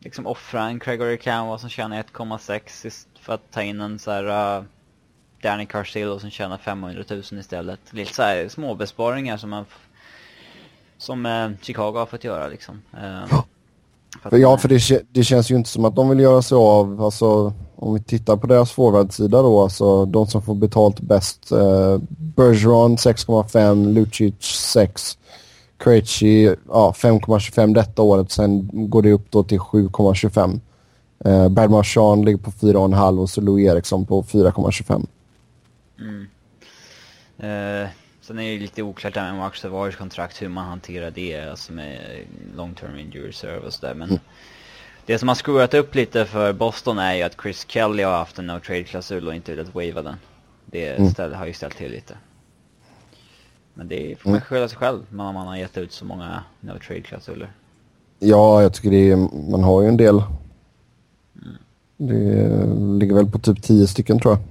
[0.00, 4.58] liksom offra en Gregory Canva som tjänar 1,6 för att ta in en så här
[4.58, 4.64] uh,
[5.42, 7.80] Danny Carcillo som tjänar 500 000 istället.
[7.90, 9.64] Lite så här små besparingar som man
[10.98, 12.82] som eh, Chicago har fått göra liksom.
[12.92, 13.40] Eh,
[14.22, 17.02] för ja, för det, det, känns ju inte som att de vill göra sig av,
[17.02, 21.52] alltså om vi tittar på deras forwardsida då, alltså de som får betalt bäst.
[21.52, 25.18] Eh, Bergeron 6,5, Lucic 6,
[25.76, 28.30] Krejci ja, 5,25 detta året.
[28.30, 30.60] Sen går det upp då till 7,25.
[31.24, 35.06] Eh, Brad Marchand ligger på 4,5 och så Louis Eriksson på 4,25.
[35.98, 36.26] Mm.
[37.38, 37.88] Eh,
[38.28, 41.72] Sen är det lite oklart där med Marcus Tavares kontrakt, hur man hanterar det, alltså
[41.72, 41.98] med
[42.56, 43.94] long term injury reserve och sådär.
[43.94, 44.20] Men mm.
[45.08, 48.38] Det som har skruvat upp lite för Boston är ju att Chris Kelly har haft
[48.38, 50.16] en no trade-klausul och inte velat wava den.
[50.66, 51.10] Det mm.
[51.10, 52.14] ställ, har ju ställt till lite.
[53.74, 54.44] Men det får man mm.
[54.44, 57.52] skylla sig själv, man, man har gett ut så många no trade-klausuler.
[58.18, 60.22] Ja, jag tycker det är, man har ju en del.
[61.42, 61.56] Mm.
[61.96, 64.42] Det ligger väl på typ tio stycken tror jag.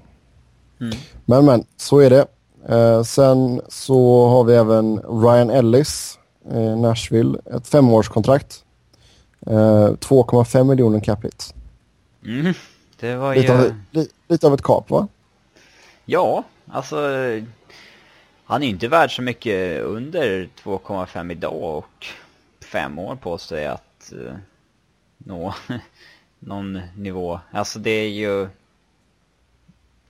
[0.88, 0.98] Mm.
[1.26, 2.28] Men men, så är det.
[2.70, 6.20] Eh, sen så har vi även Ryan Ellis,
[6.52, 7.39] eh, Nashville.
[7.46, 8.63] Ett femårskontrakt.
[9.49, 11.45] Eh, 2,5 miljoner capita.
[12.25, 12.53] Mm,
[12.99, 13.60] det var lite, ju...
[13.60, 15.07] av, li, lite av ett kap va?
[16.05, 16.97] Ja, alltså
[18.45, 22.05] han är inte värd så mycket under 2,5 idag och
[22.62, 24.33] fem år på sig att uh,
[25.17, 25.53] nå
[26.39, 27.39] någon nivå.
[27.51, 28.47] Alltså det är ju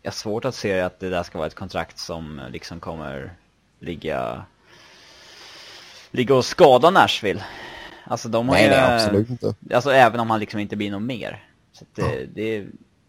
[0.01, 3.33] jag svårt att se att det där ska vara ett kontrakt som liksom kommer
[3.79, 4.45] ligga
[6.11, 7.43] ligga och skada Nashville.
[8.07, 9.55] Alltså de har nej, ju, nej, absolut inte.
[9.73, 11.43] Alltså även om han liksom inte blir något mer.
[11.71, 12.65] Så att det, det,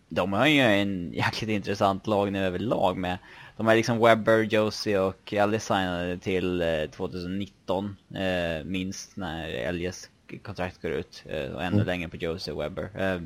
[0.09, 3.19] de har ju en jäkligt intressant lag nu överlag med
[3.59, 10.11] de har liksom Webber, Josie och Ellis signade till 2019 eh, eh, minst när Ellies
[10.43, 11.87] kontrakt går ut eh, och ännu mm.
[11.87, 12.91] längre på Josie och Webber.
[12.95, 13.21] Eh,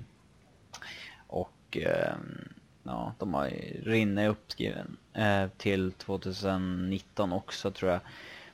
[1.26, 2.48] och ehm,
[2.82, 3.50] ja, de har
[3.82, 8.00] Rinne uppskriven eh, till 2019 också tror jag.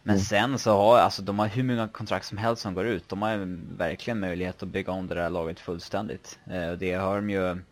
[0.08, 0.24] Men mm.
[0.24, 3.08] sen så har alltså de har hur många kontrakt som helst som går ut.
[3.08, 6.38] De har verkligen möjlighet att bygga om det där laget fullständigt.
[6.46, 7.62] Eh, det har de ju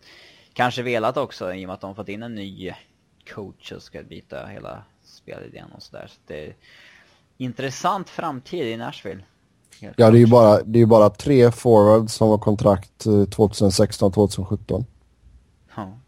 [0.52, 2.72] kanske velat också i och med att de fått in en ny
[3.34, 6.06] coach och ska byta hela spelidén och sådär.
[6.08, 6.54] Så det är
[7.36, 9.22] intressant framtid i Nashville.
[9.80, 14.86] Ja, det är ju bara, det är bara tre forwards som har kontrakt 2016 2017.
[15.76, 15.98] Ja.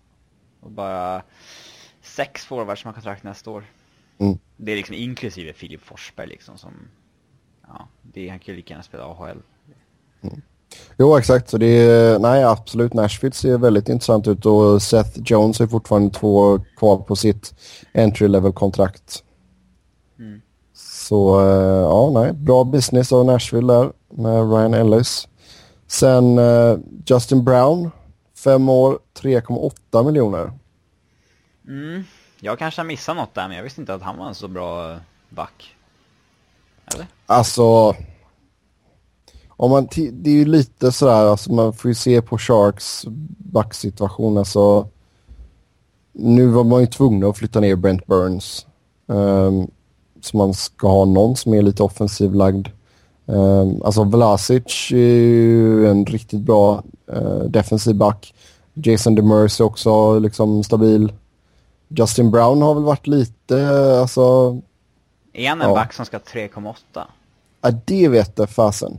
[0.60, 1.22] Och bara
[2.02, 3.64] sex forwards som har kontrakt nästa år.
[4.18, 4.38] Mm.
[4.56, 6.72] Det är liksom inklusive Filip Forsberg liksom som,
[7.66, 9.42] ja, det, han kan ju lika gärna spela AHL.
[10.22, 10.42] Mm.
[10.96, 11.50] Jo, exakt.
[11.50, 12.94] Så det är, nej, absolut.
[12.94, 17.54] Nashville ser väldigt intressant ut och Seth Jones har fortfarande två kvar på sitt
[17.92, 19.24] entry level-kontrakt.
[20.18, 20.40] Mm.
[20.74, 25.28] Så uh, ja, nej, bra business av Nashville där med Ryan Ellis.
[25.86, 27.90] Sen uh, Justin Brown,
[28.44, 30.52] fem år, 3,8 miljoner.
[31.68, 32.04] Mm.
[32.40, 34.48] Jag kanske har missat något där, men jag visste inte att han var en så
[34.48, 34.98] bra eh,
[35.28, 35.74] back.
[36.94, 37.06] Eller?
[37.26, 37.96] Alltså,
[39.48, 43.04] om man det är ju lite sådär, alltså man får ju se på Sharks
[43.38, 44.38] backsituation.
[44.38, 44.88] Alltså,
[46.12, 48.66] nu var man ju tvungen att flytta ner Brent Burns.
[49.06, 49.70] Um,
[50.20, 52.68] så man ska ha någon som är lite offensiv lagd.
[53.26, 58.34] Um, alltså Vlasic är ju en riktigt bra uh, defensiv back.
[58.74, 61.12] Jason Demers är också liksom stabil.
[61.88, 64.56] Justin Brown har väl varit lite, alltså...
[65.32, 65.74] Är han en ja.
[65.74, 67.02] back som ska 3,8?
[67.60, 68.98] Ja, det vet jag fasen.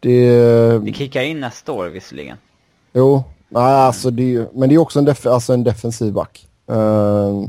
[0.00, 0.78] Det...
[0.78, 2.36] Det kickar in nästa år visserligen.
[2.92, 6.48] Jo, nej, alltså det, men det är också en, def, alltså en defensiv back.
[6.70, 7.48] Uh,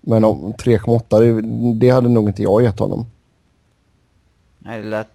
[0.00, 3.06] men om 3,8, det, det hade nog inte jag gett honom.
[4.58, 5.08] Nej, det lät,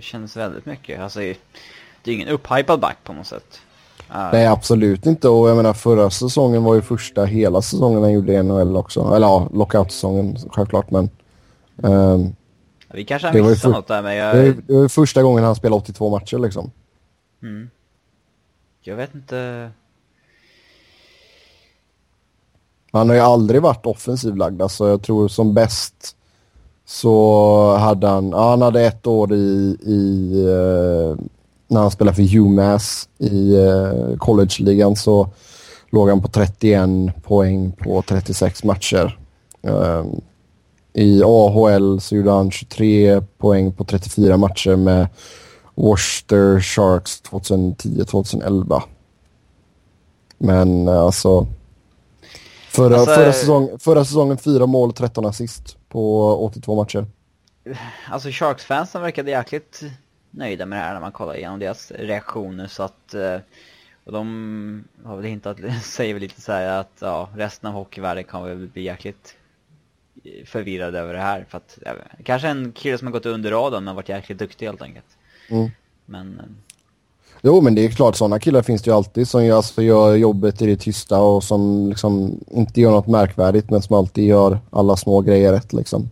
[0.00, 1.00] känns väldigt mycket.
[1.00, 3.60] Alltså, det är ingen upphypad back på något sätt.
[4.14, 4.28] Uh.
[4.32, 5.28] Nej, absolut inte.
[5.28, 9.14] Och jag menar, förra säsongen var ju första hela säsongen han gjorde i NHL också.
[9.14, 11.10] Eller ja, lockout-säsongen självklart, men...
[11.76, 12.34] Um,
[12.94, 14.36] vi kanske har missat något där, men jag...
[14.36, 16.70] Det var första gången han spelade 82 matcher liksom.
[17.42, 17.70] Mm.
[18.80, 19.70] Jag vet inte...
[22.92, 24.62] Han har ju aldrig varit offensiv lagd.
[24.62, 26.16] Alltså jag tror som bäst
[26.84, 31.16] så hade han, ja, han hade ett år i, i uh,
[31.72, 35.28] när han spelade för UMass i uh, college-ligan så
[35.90, 36.88] låg han på 31
[37.22, 39.18] poäng på 36 matcher.
[39.62, 40.20] Um,
[40.92, 45.08] i AHL så gjorde han 23 poäng på 34 matcher med
[45.74, 48.82] Worcester Sharks 2010-2011.
[50.38, 51.46] Men eh, alltså...
[52.68, 57.06] Förra, alltså, förra, säsong, förra säsongen fyra mål och 13 assist på 82 matcher.
[58.10, 59.82] Alltså Sharks-fansen verkade jäkligt
[60.32, 63.14] nöjda med det här när man kollar igenom deras reaktioner så att...
[63.14, 63.38] Eh,
[64.04, 68.44] och de har väl hintat, säger väl lite så att ja, resten av hockeyvärlden kan
[68.44, 69.36] väl bli jäkligt
[70.44, 71.46] förvirrad över det här.
[71.48, 74.66] För att, vet, kanske en kille som har gått under radarn men varit jäkligt duktig
[74.66, 75.06] helt enkelt.
[75.48, 75.70] Mm.
[76.06, 76.38] Men...
[76.38, 76.44] Eh,
[77.42, 80.14] jo, men det är klart, sådana killar finns det ju alltid som gör, alltså, gör
[80.14, 84.58] jobbet i det tysta och som liksom inte gör något märkvärdigt men som alltid gör
[84.70, 86.10] alla små grejer rätt liksom.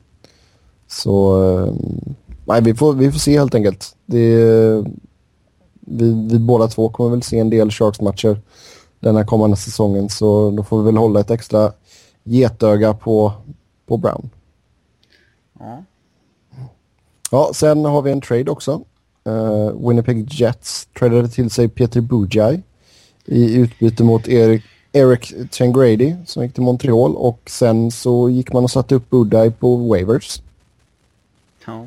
[0.86, 1.74] Så, eh,
[2.52, 3.96] nej, vi får, vi får se helt enkelt.
[4.06, 4.36] Det,
[5.80, 8.40] vi, vi båda två kommer väl se en del Sharks-matcher
[9.00, 11.72] den här kommande säsongen så då får vi väl hålla ett extra
[12.24, 13.32] getöga på
[13.86, 14.30] på Brown.
[15.58, 15.84] Ja.
[17.30, 18.82] Ja, sen har vi en trade också.
[19.28, 22.62] Uh, Winnipeg Jets tradade till sig Peter Bujaj
[23.24, 28.64] i utbyte mot Erik, Eric Tangrady som gick till Montreal och sen så gick man
[28.64, 30.42] och satte upp Bujaj på waivers.
[31.66, 31.86] Ja.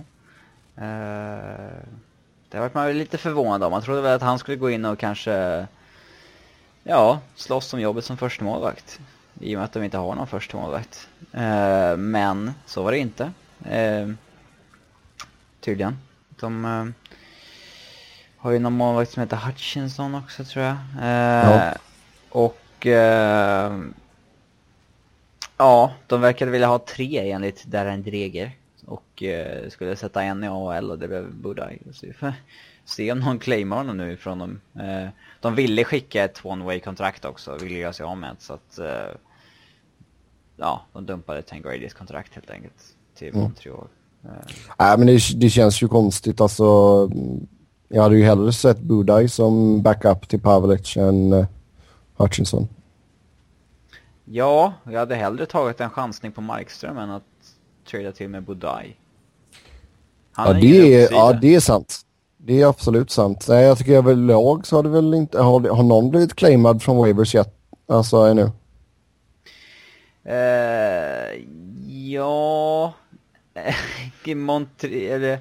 [0.78, 0.84] Uh,
[2.50, 3.72] det var man lite förvånad om.
[3.72, 5.68] Man trodde väl att han skulle gå in och kanske
[6.84, 9.00] ja, slåss om jobbet som första målvakt
[9.40, 11.08] i och med att de inte har någon första målvakt.
[11.36, 13.32] Uh, men så var det inte.
[13.72, 14.14] Uh,
[15.60, 15.98] tydligen.
[16.40, 16.94] De
[18.38, 20.78] har ju någon målvakt som heter Hutchinson också tror jag.
[21.02, 21.74] Ja.
[22.30, 22.88] Och
[25.58, 28.52] ja, de verkade vilja ha tre enligt Darren Dreger.
[28.86, 29.24] Och
[29.70, 31.80] skulle sätta en i AHL och det blev Budaj.
[31.92, 32.34] Så vi får
[32.86, 34.62] se om någon claimar honom nu ifrån dem.
[35.40, 38.80] de ville skicka ett one-way kontrakt också, ville göra sig av med så att
[40.58, 43.42] ja, de dumpade Tangradys kontrakt helt enkelt till mm.
[43.42, 43.88] Montreal.
[44.24, 44.36] Mm.
[44.80, 46.42] Nej, men det, det, känns ju konstigt.
[46.42, 46.64] Alltså,
[47.88, 51.46] jag hade ju hellre sett Budaj som backup till Pavlic än uh,
[52.16, 52.68] Hutchinson.
[54.26, 57.24] Ja, jag hade hellre tagit en chansning på Markström än att
[57.86, 58.98] trada till med Budaj.
[60.38, 62.02] Ja det, är, ja, det är sant.
[62.38, 63.46] Det är absolut sant.
[63.50, 65.40] Nej, jag tycker överlag så har det väl inte...
[65.40, 67.56] Har, har någon blivit claimad från waivers yet?
[67.88, 68.52] Alltså ännu?
[70.28, 71.44] Uh,
[72.12, 72.94] ja...
[74.26, 75.40] I Montreal, eller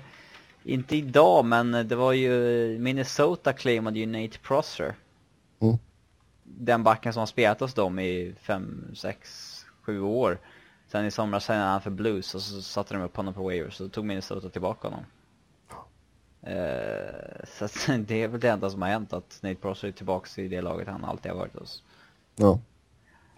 [0.65, 4.95] inte idag men det var ju Minnesota claimade ju Nate Prosser.
[5.61, 5.79] Mm.
[6.45, 9.29] Den backen som har spelat hos dem i fem, sex,
[9.83, 10.39] sju år.
[10.93, 13.81] Sen i somras signade han för Blues och så satte de upp honom på waivers
[13.81, 15.05] och så tog Minnesota tillbaka honom.
[16.47, 17.69] Uh, så
[18.07, 20.61] det är väl det enda som har hänt att Nate Prosser är tillbaka i det
[20.61, 21.83] laget han alltid har varit hos.
[22.37, 22.59] Ja.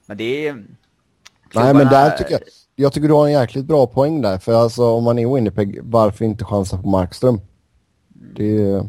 [0.07, 0.65] Men det är
[1.55, 2.41] Nej, men där tycker jag,
[2.77, 4.39] jag tycker du har en jäkligt bra poäng där.
[4.39, 7.41] För alltså om man är Winnipeg, varför inte chansa på Markström?
[8.09, 8.89] Det är...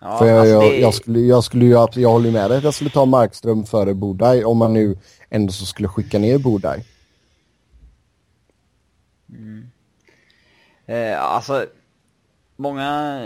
[0.00, 0.78] Ja, för jag, alltså jag, det...
[0.78, 3.94] jag, skulle, jag skulle ju, jag håller med dig att jag skulle ta Markström före
[3.94, 4.98] Bodaj om man nu
[5.30, 6.84] ändå så skulle skicka ner Bodaj.
[9.30, 9.70] Mm.
[10.86, 11.66] Eh, alltså,
[12.56, 13.22] många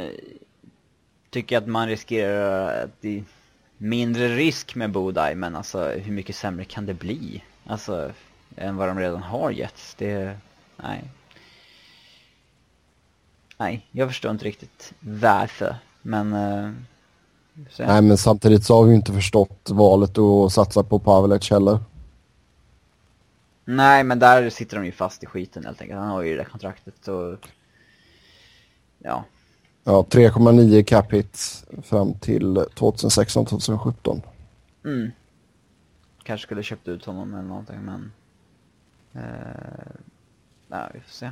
[1.30, 3.24] tycker att man riskerar att det är
[3.78, 7.42] mindre risk med Bodaj, men alltså hur mycket sämre kan det bli?
[7.66, 8.10] Alltså,
[8.56, 9.94] än vad de redan har getts.
[9.94, 10.36] Det,
[10.76, 11.04] nej.
[13.58, 16.32] Nej, jag förstår inte riktigt varför, men...
[16.32, 16.70] Eh,
[17.78, 21.78] nej, men samtidigt så har vi inte förstått valet att satsa på Pavlec heller.
[23.64, 26.01] Nej, men där sitter de ju fast i skiten helt enkelt.
[26.01, 27.48] Han har ju det kontraktet och...
[28.98, 29.25] Ja.
[29.85, 34.20] Ja, 3,9 cap hit fram till 2016-2017.
[34.85, 35.11] Mm
[36.22, 38.12] kanske skulle köpt ut honom eller någonting men...
[39.14, 39.92] Eh,
[40.68, 41.31] nej, vi får se.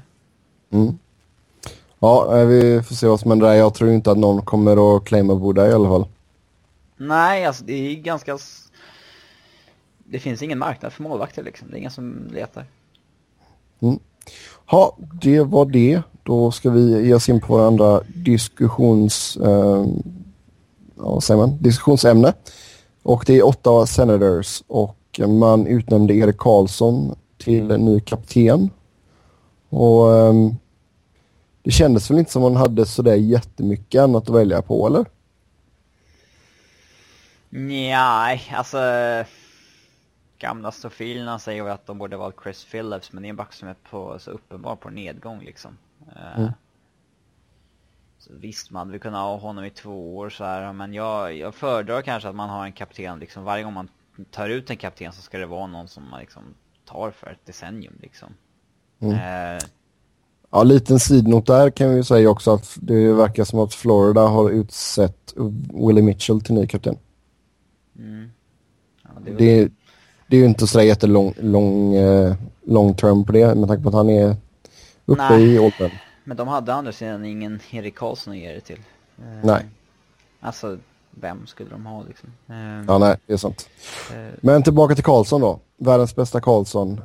[0.70, 0.98] Mm.
[1.98, 3.54] Ja, eh, vi får se vad som händer där.
[3.54, 6.06] Jag tror inte att någon kommer att claima Boda i alla fall.
[6.96, 8.38] Nej, alltså det är ganska...
[10.10, 11.68] Det finns ingen marknad för målvakter liksom.
[11.70, 12.64] Det är ingen som letar.
[13.80, 13.98] Mm.
[14.70, 16.02] Ja, det var det.
[16.22, 19.36] Då ska vi ge oss in på vår andra diskussions...
[19.36, 19.86] Eh,
[20.96, 21.58] ja, vad säger man?
[21.62, 22.32] Diskussionsämne.
[23.02, 28.70] Och det är Ottawa Senators och man utnämnde Erik Karlsson till ny kapten.
[29.68, 30.56] Och um,
[31.62, 35.06] det kändes väl inte som man hade sådär jättemycket annat att välja på, eller?
[37.48, 38.78] Nej, alltså
[40.40, 43.68] gamla stofilerna säger att de borde valt Chris Phillips, men det är en back som
[43.68, 45.78] är på, så uppenbar på nedgång liksom.
[46.16, 46.42] Mm.
[46.42, 46.50] Uh,
[48.18, 51.54] så visst, man hade kunnat ha honom i två år så här, men jag, jag
[51.54, 53.44] föredrar kanske att man har en kapten liksom.
[53.44, 53.88] Varje gång man
[54.30, 56.42] tar ut en kapten så ska det vara någon som man liksom
[56.84, 58.28] tar för ett decennium liksom.
[59.00, 59.14] Mm.
[59.14, 59.62] Eh.
[60.50, 64.20] Ja, liten sidnot där kan vi ju säga också att det verkar som att Florida
[64.20, 65.34] har utsett
[65.86, 66.96] Willie Mitchell till ny kapten.
[67.98, 68.30] Mm.
[69.02, 69.72] Ja, det, det,
[70.30, 72.34] det, är ju inte så jättelång lång, eh,
[72.66, 74.36] long term på det med tanke på att han är
[75.06, 75.54] uppe Nej.
[75.54, 75.90] i åldern.
[76.24, 78.80] Men de hade andra sidan ingen Erik Karlsson att ge det till.
[79.18, 79.64] Eh, nej.
[80.40, 80.78] Alltså,
[81.10, 82.28] vem skulle de ha liksom?
[82.48, 83.68] Eh, ja, nej, det är sant.
[84.12, 85.60] Eh, Men tillbaka till Karlsson då.
[85.76, 87.00] Världens bästa Karlsson.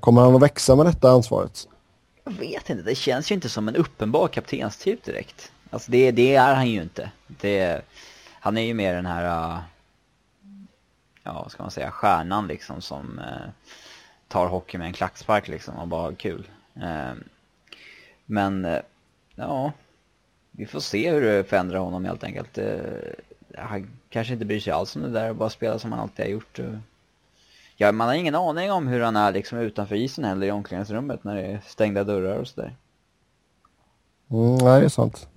[0.00, 1.68] Kommer han att växa med detta ansvaret?
[2.24, 5.52] Jag vet inte, det känns ju inte som en uppenbar kaptenstyp direkt.
[5.70, 7.10] Alltså det, det är han ju inte.
[7.26, 7.82] Det,
[8.40, 9.58] han är ju mer den här,
[11.26, 13.20] ja vad ska man säga, stjärnan liksom som
[14.28, 16.48] tar hockey med en klackspark liksom och bara har kul.
[18.26, 18.80] Men eh,
[19.34, 19.72] ja,
[20.50, 22.58] vi får se hur det förändrar honom helt enkelt.
[22.58, 22.76] Eh,
[23.58, 26.24] han kanske inte bryr sig alls om det där och bara spelar som han alltid
[26.24, 26.58] har gjort.
[27.76, 31.24] ja, man har ingen aning om hur han är liksom utanför isen eller i omklädningsrummet
[31.24, 32.76] när det är stängda dörrar och sådär.
[34.30, 35.28] Mm, nej, det är sant.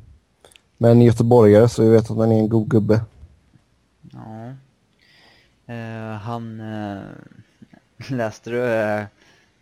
[0.77, 3.01] Men göteborgare så jag vet att han är en god gubbe.
[4.11, 4.53] Ja.
[5.69, 6.59] Uh, han...
[6.61, 7.01] Uh,
[8.09, 8.57] läste du...
[8.57, 9.05] Uh,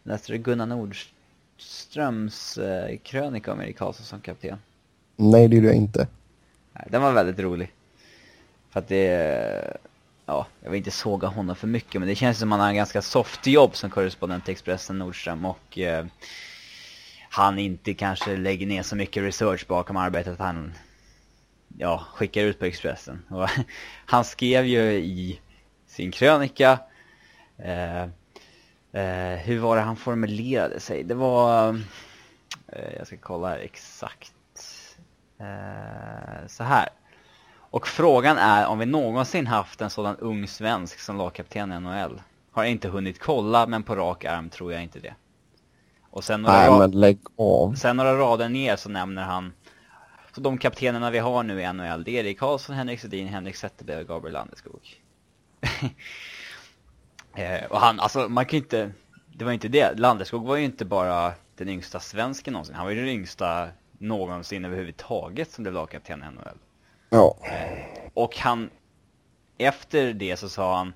[0.03, 4.57] läste du Gunnar Nordströms uh, krönika om Erik Karlsson som kapten?
[5.15, 6.07] Nej, det gjorde jag inte.
[6.73, 7.73] Nej, den var väldigt rolig.
[8.69, 9.77] För att det...
[10.25, 12.69] Ja, jag vill inte såga honom för mycket men det känns som att han har
[12.69, 15.77] en ganska soft jobb som korrespondent till Expressen Nordström och
[17.29, 20.73] han inte kanske lägger ner så mycket research bakom arbetet han
[21.77, 23.23] ja, skickar ut på Expressen.
[23.29, 23.49] Och
[24.05, 25.39] han skrev ju i
[25.97, 26.79] sin krönika
[27.57, 28.01] eh,
[28.91, 31.03] eh, hur var det han formulerade sig?
[31.03, 31.69] Det var,
[32.67, 34.33] eh, jag ska kolla exakt,
[35.39, 36.89] eh, så här.
[37.69, 42.21] Och frågan är om vi någonsin haft en sådan ung svensk som lagkapten i NHL.
[42.51, 45.15] Har inte hunnit kolla, men på rak arm tror jag inte det.
[46.09, 47.73] Och sen några, Nej, men lägg av.
[47.73, 49.53] sen några rader ner så nämner han
[50.35, 53.55] så de kaptenerna vi har nu i NHL, det är Erik Karlsson, Henrik Sedin, Henrik
[53.55, 55.01] Zetterberg och Gabriel Landeskog.
[57.35, 58.91] eh, och han, alltså man kan inte,
[59.27, 62.91] det var inte det, Landeskog var ju inte bara den yngsta svensken någonsin, han var
[62.91, 66.57] ju den yngsta någonsin överhuvudtaget som blev lagkapten i NHL.
[67.09, 67.37] Ja.
[67.43, 68.69] Eh, och han,
[69.57, 70.93] efter det så sa han,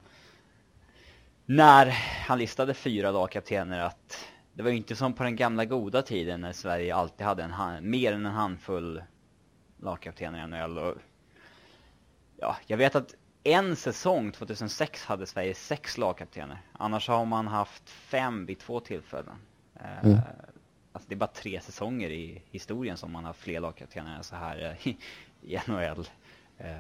[1.46, 1.86] när
[2.28, 6.42] han listade fyra lagkaptener att det var ju inte som på den gamla goda tiden
[6.42, 9.04] när Sverige alltid hade en hand, mer än en handfull
[9.78, 10.78] lagkaptener i NHL.
[10.78, 10.96] Och,
[12.38, 16.62] ja, jag vet att en säsong, 2006, hade Sverige sex lagkaptener.
[16.74, 19.36] Annars har man haft fem vid två tillfällen.
[19.76, 20.20] Eh, mm.
[20.92, 24.36] alltså det är bara tre säsonger i historien som man har fler lagkaptener än så
[24.36, 24.98] här i,
[25.42, 26.08] i NHL.
[26.58, 26.76] Eh,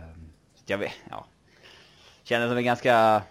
[0.56, 1.26] så jag vet, ja.
[2.24, 3.24] Kändes som en ganska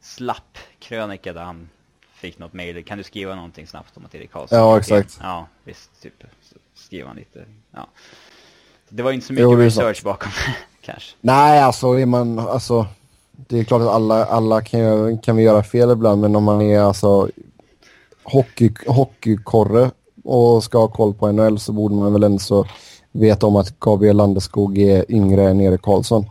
[0.00, 1.68] slapp krönika där han
[2.12, 2.84] fick något mejl.
[2.84, 4.58] Kan du skriva någonting snabbt om att Erik Karlsson?
[4.58, 5.18] Ja, exakt.
[5.22, 6.02] Ja, visst.
[6.02, 6.24] Typ.
[6.74, 7.44] skriva han lite.
[7.70, 7.88] Ja.
[8.88, 10.32] Det var inte så mycket jo, research bakom
[10.80, 11.16] kanske.
[11.20, 12.86] Nej, alltså är man, alltså
[13.32, 16.62] det är klart att alla, alla kan, kan vi göra fel ibland, men om man
[16.62, 17.28] är alltså
[18.22, 19.90] hockey, hockeykorre
[20.24, 22.66] och ska ha koll på NHL så borde man väl ändå så
[23.12, 26.30] veta om att Gabriel Landeskog är yngre än Erik Karlsson.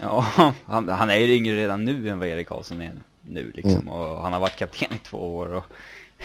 [0.00, 0.26] Ja,
[0.64, 2.92] han, han är ju yngre redan nu än vad Erik Karlsson är
[3.22, 3.72] nu liksom.
[3.72, 3.88] Mm.
[3.88, 5.64] Och han har varit kapten i två år och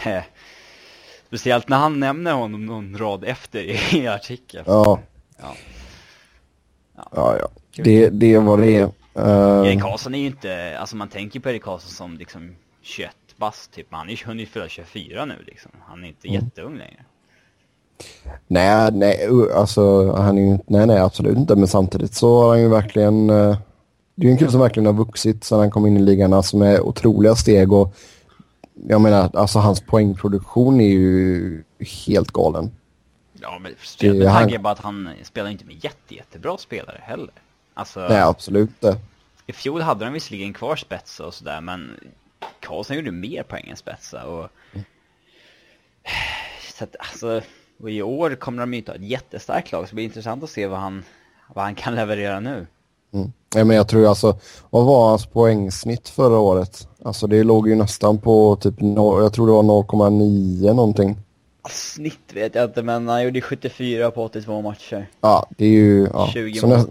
[0.07, 0.23] eh,
[1.27, 4.63] speciellt när han nämner honom någon rad efter i artikeln.
[4.67, 4.99] Ja.
[5.41, 5.55] Ja.
[6.95, 7.38] Ja, ja.
[7.39, 7.84] ja.
[7.84, 8.84] Det, det var det är.
[9.19, 9.67] Uh...
[9.67, 13.71] Erik Karlsson är ju inte, alltså man tänker på Erik Karlsson som liksom 21 bast
[13.71, 15.71] typ, men han är ju hunnit fylla 24 nu liksom.
[15.88, 16.41] Han är inte mm.
[16.41, 17.06] jätteung längre.
[18.47, 22.62] Nej, nej, alltså han är ju nej, nej, absolut inte, men samtidigt så har han
[22.62, 23.58] ju verkligen, uh,
[24.15, 26.34] det är ju en kille som verkligen har vuxit sedan han kom in i ligan,
[26.34, 27.95] alltså med otroliga steg och
[28.88, 31.63] jag menar, alltså hans poängproduktion är ju
[32.08, 32.71] helt galen.
[33.43, 33.75] Ja, men
[34.19, 37.32] med tanke på att han spelar inte med jätte, jättebra spelare heller.
[37.73, 38.97] Alltså, Nej, absolut inte.
[39.47, 41.91] I fjol hade de visserligen kvar Spetsa och sådär, men
[42.60, 44.49] Karlsson gjorde mer poäng än Spetsa och...
[44.73, 44.86] Mm.
[46.77, 47.41] Så att, alltså,
[47.79, 50.43] och i år kommer de ju inte ha ett jättestarkt lag, så det blir intressant
[50.43, 51.03] att se vad han,
[51.53, 52.67] vad han kan leverera nu.
[53.13, 53.32] Mm.
[53.56, 54.38] Ja, men jag tror alltså,
[54.69, 56.88] vad var hans poängsnitt förra året?
[57.03, 61.17] Alltså det låg ju nästan på typ, jag tror det var 0,9 någonting.
[61.69, 65.08] Snitt vet jag inte, men han gjorde 74 på 82 matcher.
[65.21, 66.08] Ja, det är ju...
[66.13, 66.30] Ja.
[66.34, 66.86] 20 så nä,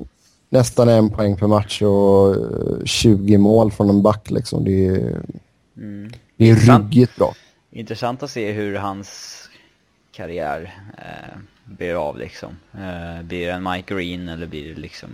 [0.48, 2.36] nästan en poäng per match och
[2.84, 4.64] 20 mål från en back liksom.
[4.64, 5.22] Det är,
[5.76, 6.12] mm.
[6.36, 7.34] det är ruggigt bra.
[7.70, 9.38] Intressant att se hur hans
[10.12, 12.56] karriär eh, blir av liksom.
[12.72, 15.10] Eh, blir det en Mike Green eller blir det liksom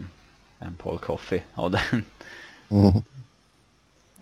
[0.59, 2.05] en Paul Coffey av den?
[2.69, 3.03] Mm.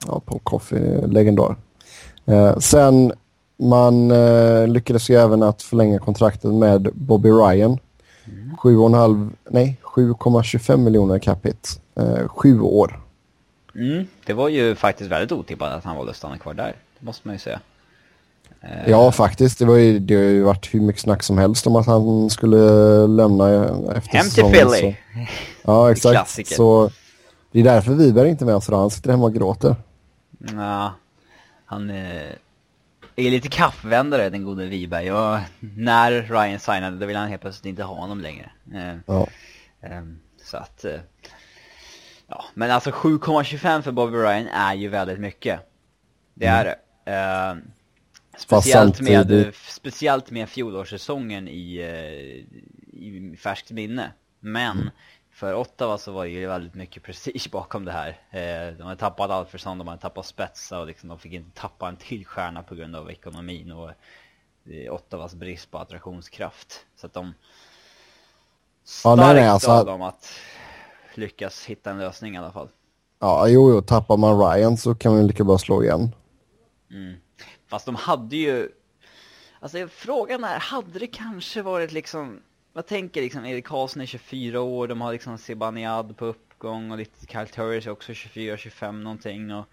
[0.07, 1.57] Ja, Paul Coffey, legendar.
[2.27, 3.13] Eh, sen
[3.57, 7.79] man eh, lyckades ju även att förlänga kontraktet med Bobby Ryan.
[8.25, 8.57] Mm.
[8.57, 11.69] 7,5, nej 7,25 miljoner capita.
[11.95, 13.01] Eh, sju år.
[13.75, 16.75] Mm, det var ju faktiskt väldigt otippat att han valde att stanna kvar där.
[16.99, 17.61] Det måste man ju säga.
[18.61, 19.59] Eh, ja, faktiskt.
[19.59, 22.31] Det, var ju, det har ju varit hur mycket snack som helst om att han
[22.31, 22.57] skulle
[23.07, 23.65] lämna
[23.97, 24.93] efter Hem till Philly!
[24.93, 24.95] Så.
[25.63, 26.15] Ja, exakt.
[26.15, 26.55] Klassiker.
[26.55, 26.91] Så
[27.53, 29.77] det är därför Wiberg inte med oss Han sitter hemma och gråter.
[30.39, 30.93] Ja,
[31.67, 31.91] han...
[31.91, 32.23] Eh
[33.17, 37.71] är lite kappvändare den gode Wiberg och när Ryan signade då ville han helt plötsligt
[37.71, 38.51] inte ha honom längre.
[38.75, 39.27] Eh, ja.
[39.81, 41.01] Ehm, så att, eh,
[42.27, 45.61] ja, men alltså 7,25 för Bobby Ryan är ju väldigt mycket.
[46.35, 46.79] Det är det.
[47.11, 47.63] Mm.
[48.39, 54.13] Speciellt med, speciellt med fjolårssäsongen i, eh, i färskt minne.
[54.41, 54.91] Men mm.
[55.37, 58.09] För Ottawa så var det ju väldigt mycket prestige bakom det här.
[58.31, 61.89] Eh, de hade tappat Alfredsson, de hade tappat Spetsa och liksom de fick inte tappa
[61.89, 63.91] en till stjärna på grund av ekonomin och
[64.71, 66.87] eh, Ottawas brist på attraktionskraft.
[66.97, 67.35] Så att de
[68.85, 69.71] starkt ja, nej, nej, alltså...
[69.71, 70.33] av dem att
[71.15, 72.69] lyckas hitta en lösning i alla fall.
[73.19, 76.15] Ja, jo, jo, tappar man Ryan så kan man lika bra slå igen.
[76.91, 77.15] Mm.
[77.67, 78.71] Fast de hade ju...
[79.61, 82.43] Alltså frågan är, hade det kanske varit liksom...
[82.77, 86.99] Vad tänker liksom, Erik Karlsson är 24 år, de har liksom Sebaniad på uppgång och
[86.99, 89.67] lite Kyle Turris är också 24-25 någonting och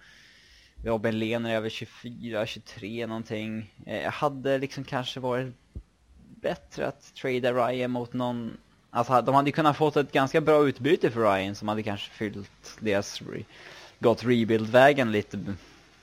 [0.83, 3.73] Robin Lehner är över 24-23 någonting.
[3.85, 5.53] Eh, hade liksom kanske varit
[6.41, 8.57] bättre att trada Ryan mot någon
[8.89, 12.77] Alltså de hade kunnat fått ett ganska bra utbyte för Ryan som hade kanske fyllt
[12.79, 13.43] deras, re
[13.99, 15.39] gått rebuild-vägen lite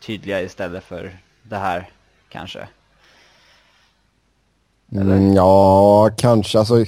[0.00, 1.90] tydligare istället för det här
[2.28, 2.68] kanske.
[4.92, 6.58] Mm, ja, kanske.
[6.58, 6.84] Alltså...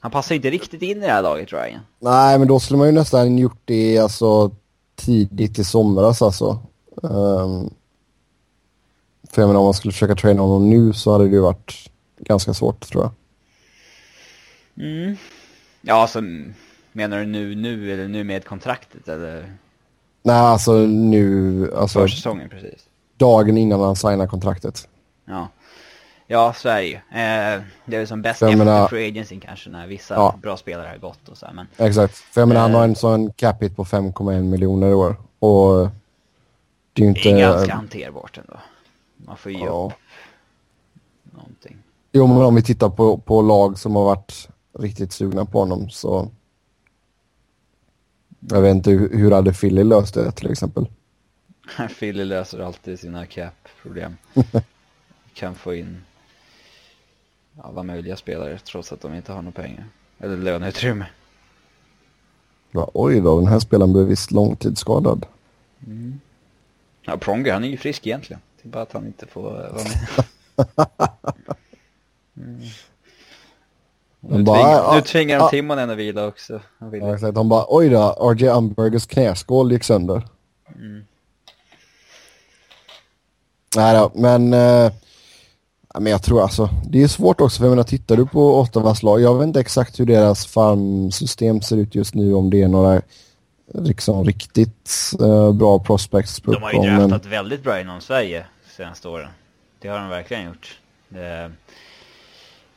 [0.00, 1.80] Han passar inte riktigt in i det här laget, Ryan.
[1.98, 4.50] Nej, men då skulle man ju nästan gjort det alltså,
[4.96, 6.58] tidigt i somras alltså.
[7.02, 7.70] Um...
[9.30, 11.90] För jag menar, om man skulle försöka träna honom nu så hade det ju varit
[12.18, 13.12] ganska svårt, tror jag.
[14.86, 15.16] Mm.
[15.80, 16.20] Ja, alltså
[16.92, 19.52] menar du nu, nu eller nu med kontraktet eller?
[20.22, 22.00] Nej, alltså nu, alltså.
[22.00, 22.84] Försäsongen, precis.
[23.16, 24.88] Dagen innan han signar kontraktet.
[25.24, 25.48] Ja.
[26.30, 26.94] Ja, så är det ju.
[26.94, 30.38] Eh, det är ju som bäst efter menar, free agency kanske när vissa ja.
[30.42, 31.66] bra spelare har gått och så här, men.
[31.76, 32.14] Exakt.
[32.16, 35.16] För jag menar, eh, han har en sån cap hit på 5,1 miljoner i år.
[35.38, 35.88] Och
[36.92, 37.20] det är ju inte...
[37.20, 38.60] Det är ganska hanterbart ändå.
[39.16, 39.64] Man får ju ja.
[39.64, 39.92] upp
[41.36, 41.76] någonting.
[42.12, 44.48] Jo, men om vi tittar på, på lag som har varit
[44.78, 46.28] riktigt sugna på honom så...
[48.40, 50.86] Jag vet inte hur, hur hade Philly löst det till exempel?
[51.98, 54.16] Philly löser alltid sina cap-problem.
[55.34, 56.02] kan få in
[57.62, 59.84] alla möjliga spelare trots att de inte har några pengar.
[60.18, 61.06] Eller löneutrymme.
[62.70, 65.26] Ja, oj då, den här spelaren blev visst långtidsskadad.
[65.86, 66.20] Mm.
[67.02, 68.40] Ja, Pronger han är ju frisk egentligen.
[68.62, 70.24] Det är bara att han inte får vara med.
[72.36, 72.60] mm.
[74.20, 76.60] Nu, bara, tving, nu tvingar de ah, Timonen att vila också.
[76.78, 77.34] Ja, exakt.
[77.34, 80.22] De bara, oj då, RJ Umbergers knäskål gick sönder.
[80.74, 81.04] Mm.
[83.76, 84.92] Nej då, men, eh,
[86.00, 89.02] men jag tror alltså, det är svårt också för jag menar, tittar du på Ottawas
[89.02, 92.68] lag, jag vet inte exakt hur deras farmsystem ser ut just nu, om det är
[92.68, 93.02] några
[93.74, 96.40] liksom riktigt eh, bra prospects.
[96.44, 97.30] De har ju draftat men...
[97.30, 98.46] väldigt bra inom Sverige
[98.76, 99.28] senaste åren.
[99.78, 100.78] Det har de verkligen gjort.
[101.08, 101.52] Det,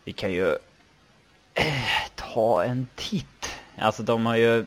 [0.06, 0.56] vi kan ju
[2.16, 3.26] ta en titt.
[3.78, 4.66] Alltså de har ju...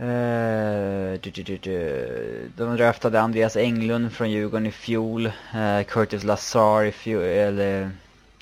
[0.00, 5.26] Uh, du, du, du, de draftade Andreas Englund från Djurgården i fjol.
[5.26, 7.22] Uh, Curtis Lazar i fjol.
[7.22, 7.90] Eller,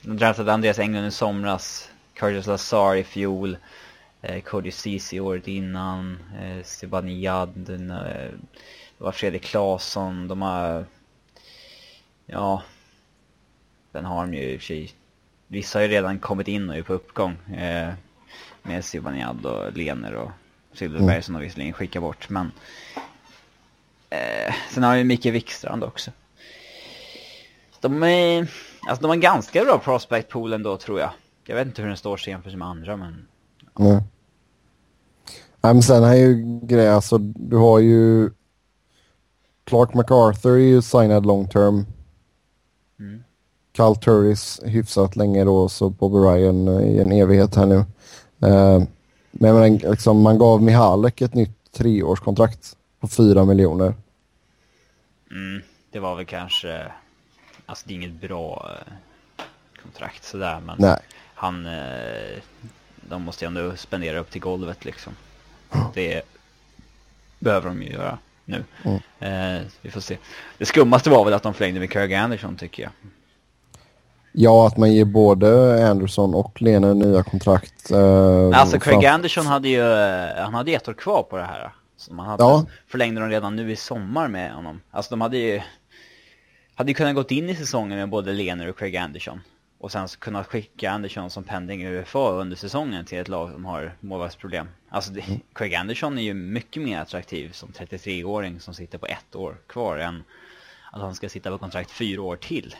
[0.03, 1.91] de draftade Andreas Englund i somras.
[2.15, 3.57] Curtis Lazar i fjol.
[4.29, 6.19] Uh, Cody Ceesay året innan.
[6.43, 7.71] Uh, Zibanejad.
[7.71, 7.89] Uh,
[8.99, 10.29] det var Fredrik Claesson.
[10.29, 10.85] De har...
[12.27, 12.63] Ja.
[13.93, 14.91] Den har de ju i och för sig
[15.47, 17.37] vissa har ju redan kommit in och är på uppgång.
[18.63, 20.31] Med Zibanejad och Lener och
[20.79, 21.23] Silverberg mm.
[21.23, 22.29] som de visserligen skickar bort.
[22.29, 22.53] Men
[24.11, 26.11] eh, sen har vi Micke Wikstrand också.
[27.81, 28.51] De är,
[28.89, 31.11] alltså de har en ganska bra prospect pool ändå tror jag.
[31.45, 33.27] Jag vet inte hur den står sig jämfört med andra men...
[33.79, 33.91] Ja.
[33.91, 34.03] Mm.
[35.61, 38.31] Ja, men sen är ju grejen, alltså du har ju
[39.65, 41.87] Clark MacArthur är ju signad long term.
[42.99, 43.25] Mm.
[43.73, 47.85] Carl Turris hyfsat länge då, så Bobby Ryan i en evighet här nu.
[48.49, 48.83] Eh,
[49.39, 53.95] men menar, liksom, man gav Mihalek ett nytt treårskontrakt på fyra miljoner.
[55.31, 56.93] Mm, det var väl kanske,
[57.67, 59.45] alltså det är inget bra eh,
[59.83, 61.01] kontrakt sådär, men Nej.
[61.35, 61.69] han,
[63.09, 65.13] de måste ju ändå spendera upp till golvet liksom.
[65.95, 66.23] Det
[67.39, 68.65] behöver de ju göra nu.
[68.83, 69.01] Mm.
[69.19, 70.19] Eh, vi får se.
[70.59, 72.93] Det skummaste var väl att de förlängde med Kirk Anderson tycker jag.
[74.41, 77.91] Ja, att man ger både Anderson och Lena nya kontrakt.
[77.91, 81.73] Eh, alltså Craig Anderson hade ju, eh, han hade ett år kvar på det här.
[81.97, 82.67] Så man hade, ja.
[82.87, 84.81] förlängde de redan nu i sommar med honom.
[84.91, 85.61] Alltså de hade ju,
[86.75, 89.41] hade ju kunnat gått in i säsongen med både Lener och Craig Anderson.
[89.79, 93.97] Och sen kunnat skicka Anderson som pending UFA under säsongen till ett lag som har
[94.01, 94.69] målvaktsproblem.
[94.89, 95.41] Alltså det, mm.
[95.55, 99.99] Craig Anderson är ju mycket mer attraktiv som 33-åring som sitter på ett år kvar
[99.99, 100.23] än
[100.93, 102.75] att han ska sitta på kontrakt fyra år till.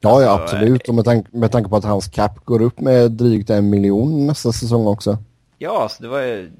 [0.00, 0.88] Ja, ja alltså, absolut.
[0.88, 4.26] Och med, tank med tanke på att hans cap går upp med drygt en miljon
[4.26, 5.18] nästa säsong också.
[5.58, 6.52] Ja, alltså det var ju...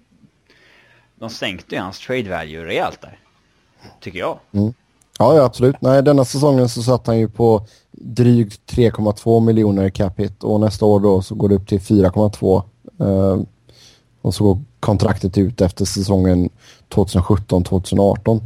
[1.14, 3.18] De sänkte ju hans trade value rejält där.
[4.00, 4.38] Tycker jag.
[4.52, 4.72] Mm.
[5.18, 5.76] Ja, ja, absolut.
[5.80, 10.84] Nej, denna säsongen så satt han ju på drygt 3,2 miljoner cap hit och nästa
[10.84, 12.62] år då så går det upp till 4,2
[13.00, 13.42] Uh,
[14.22, 16.50] och så går kontraktet ut efter säsongen
[16.88, 18.40] 2017-2018.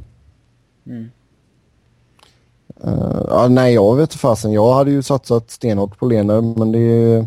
[0.87, 1.11] Mm.
[2.87, 4.53] Uh, ja, nej, jag vet fasen.
[4.53, 7.27] Jag hade ju satsat stenhårt på Lener, men det...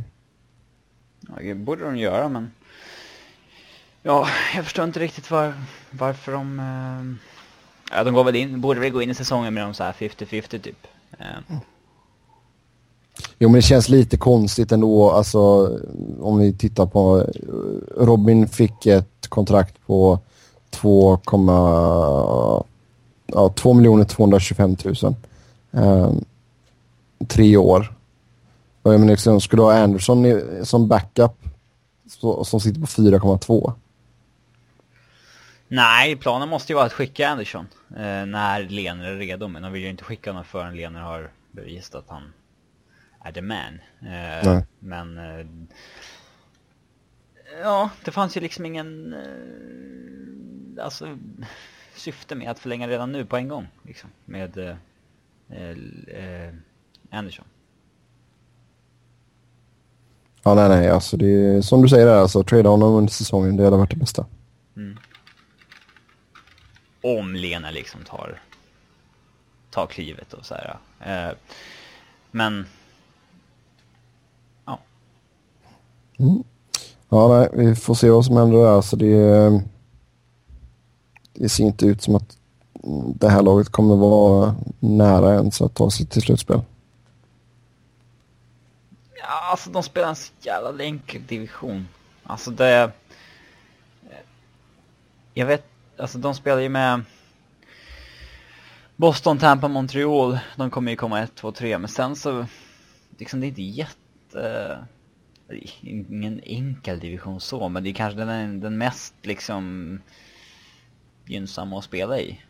[1.27, 2.51] Ja, det borde de göra, men...
[4.03, 5.53] Ja, jag förstår inte riktigt var,
[5.91, 6.59] varför de...
[6.59, 7.15] Uh...
[7.91, 9.93] Ja, de går väl in, borde väl gå in i säsongen med de så här
[9.93, 10.87] 50-50 typ.
[11.19, 11.57] Uh...
[13.37, 15.11] Jo, men det känns lite konstigt ändå.
[15.11, 15.71] Alltså,
[16.19, 17.25] om vi tittar på...
[17.97, 20.19] Robin fick ett kontrakt på
[20.69, 21.19] 2,
[23.27, 25.15] ja, 2 225 000.
[25.76, 26.11] Eh,
[27.28, 27.95] tre år.
[28.82, 31.43] Och jag menar, liksom, skulle du ha Anderson i, som backup
[32.07, 33.73] så, som sitter på 4,2?
[35.67, 39.47] Nej, planen måste ju vara att skicka Anderson eh, när Lener är redo.
[39.47, 42.34] Men de vill ju inte skicka honom förrän Lener har bevisat att han
[43.23, 43.80] är the man.
[44.01, 45.17] Eh, men...
[45.17, 45.45] Eh,
[47.61, 49.13] ja, det fanns ju liksom ingen...
[49.13, 51.17] Eh, alltså
[51.95, 53.67] syfte med att förlänga redan nu på en gång.
[53.84, 54.76] Liksom, med eh,
[57.09, 57.45] Anderson.
[60.43, 60.89] Ja, nej, nej.
[60.89, 63.95] Alltså det är som du säger alltså trada honom under säsongen, det hade varit det
[63.95, 64.25] bästa.
[64.75, 64.97] Mm.
[67.01, 68.41] Om Lena liksom tar,
[69.71, 70.77] tar klivet och så här.
[70.99, 71.35] Eh,
[72.31, 72.65] men,
[74.65, 74.79] ja.
[76.19, 76.43] Mm.
[77.09, 78.67] Ja, nej, vi får se vad som händer där.
[78.67, 79.61] Alltså det,
[81.33, 82.34] det ser inte ut som att
[83.15, 86.61] det här laget kommer vara nära ens att ta sig till slutspel.
[89.19, 91.88] Ja, alltså de spelar en så jävla enkel division.
[92.23, 92.91] Alltså det...
[95.33, 95.65] Jag vet,
[95.97, 97.01] alltså de spelar ju med
[98.95, 100.39] Boston, Tampa, Montreal.
[100.55, 101.77] De kommer ju komma 1, 2, 3.
[101.77, 102.45] Men sen så,
[103.17, 104.79] liksom det är inte jätte...
[105.81, 109.99] Ingen enkel division så, men det är kanske den, den mest liksom
[111.25, 112.41] gynnsamma att spela i.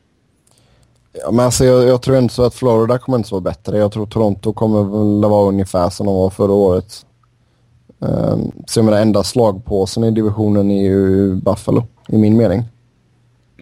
[1.22, 3.78] Ja, men alltså, jag, jag tror inte så att Florida kommer inte vara bättre.
[3.78, 7.06] Jag tror Toronto kommer väl vara ungefär som de var förra året.
[8.00, 12.64] Um, så jag menar, enda slagpåsen i divisionen är ju Buffalo, i min mening.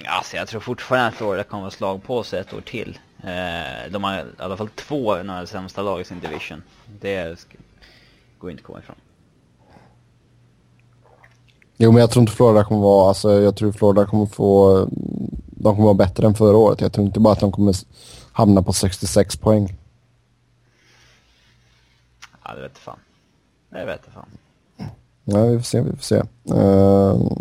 [0.07, 2.97] Alltså jag tror fortfarande att Florida kommer vara slagpåse ett år till.
[3.23, 6.63] Uh, de har i alla fall två av de sämsta lag i sin division.
[7.01, 7.45] Det
[8.39, 8.95] går inte att komma ifrån.
[11.77, 14.87] Jo, men jag tror inte Florida kommer vara, alltså jag tror Florida kommer få
[15.63, 16.81] de kommer vara bättre än förra året.
[16.81, 17.75] Jag tror inte bara att de kommer
[18.31, 19.77] hamna på 66 poäng.
[22.43, 22.99] Ja, det vet fan.
[23.69, 24.29] Det vet fan.
[25.23, 26.21] Nej, vi får se, vi får se.
[26.53, 27.31] Uh,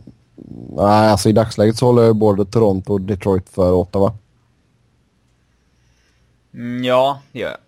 [0.77, 4.15] nej, alltså i dagsläget så håller jag både Toronto och Detroit för Ottawa.
[6.55, 7.59] Mm, ja, det gör jag.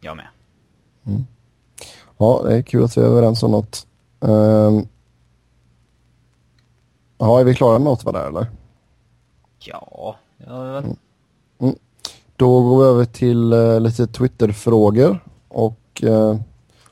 [0.00, 0.26] Jag med.
[1.06, 1.26] Mm.
[2.18, 3.86] Ja, det är kul att vi är överens om något.
[4.24, 4.82] Uh,
[7.18, 8.46] ja, är vi klara med Ottawa där eller?
[9.64, 10.78] Ja, ja.
[10.78, 10.96] Mm.
[11.60, 11.74] Mm.
[12.36, 15.20] Då går vi över till uh, lite Twitter-frågor.
[15.48, 16.36] Och uh,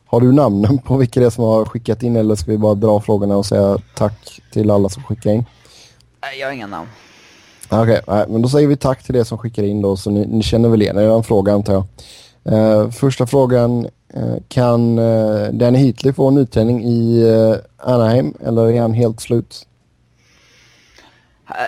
[0.06, 2.74] har du namnen på vilka det är som har skickat in eller ska vi bara
[2.74, 5.44] dra frågorna och säga tack till alla som skickar in?
[6.22, 6.88] Nej, jag har inga namn.
[7.70, 10.26] Okej, okay, men då säger vi tack till det som skickar in då, så ni,
[10.26, 11.84] ni känner väl igen er fråga antar jag.
[12.52, 17.24] Uh, första frågan, uh, kan uh, Danny Heatley få en nytändning i
[17.76, 19.66] Anaheim eller är han helt slut?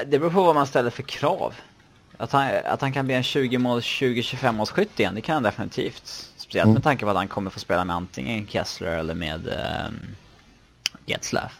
[0.06, 1.54] Det beror på vad man ställer för krav.
[2.16, 5.34] Att han, att han kan bli en 20 mål 20-25 måls skytt igen, det kan
[5.34, 6.30] han definitivt.
[6.36, 6.74] Speciellt mm.
[6.74, 10.00] med tanke på att han kommer få spela med antingen Kessler eller med um,
[11.06, 11.52] Getzlaff.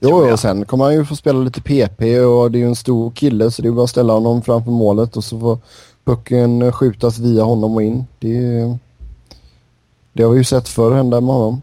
[0.00, 2.76] Jo, och sen kommer han ju få spela lite PP och det är ju en
[2.76, 5.58] stor kille så det är bara att ställa honom framför målet och så får
[6.04, 8.06] pucken skjutas via honom och in.
[8.18, 8.76] Det,
[10.12, 11.62] det har vi ju sett förr hända med honom.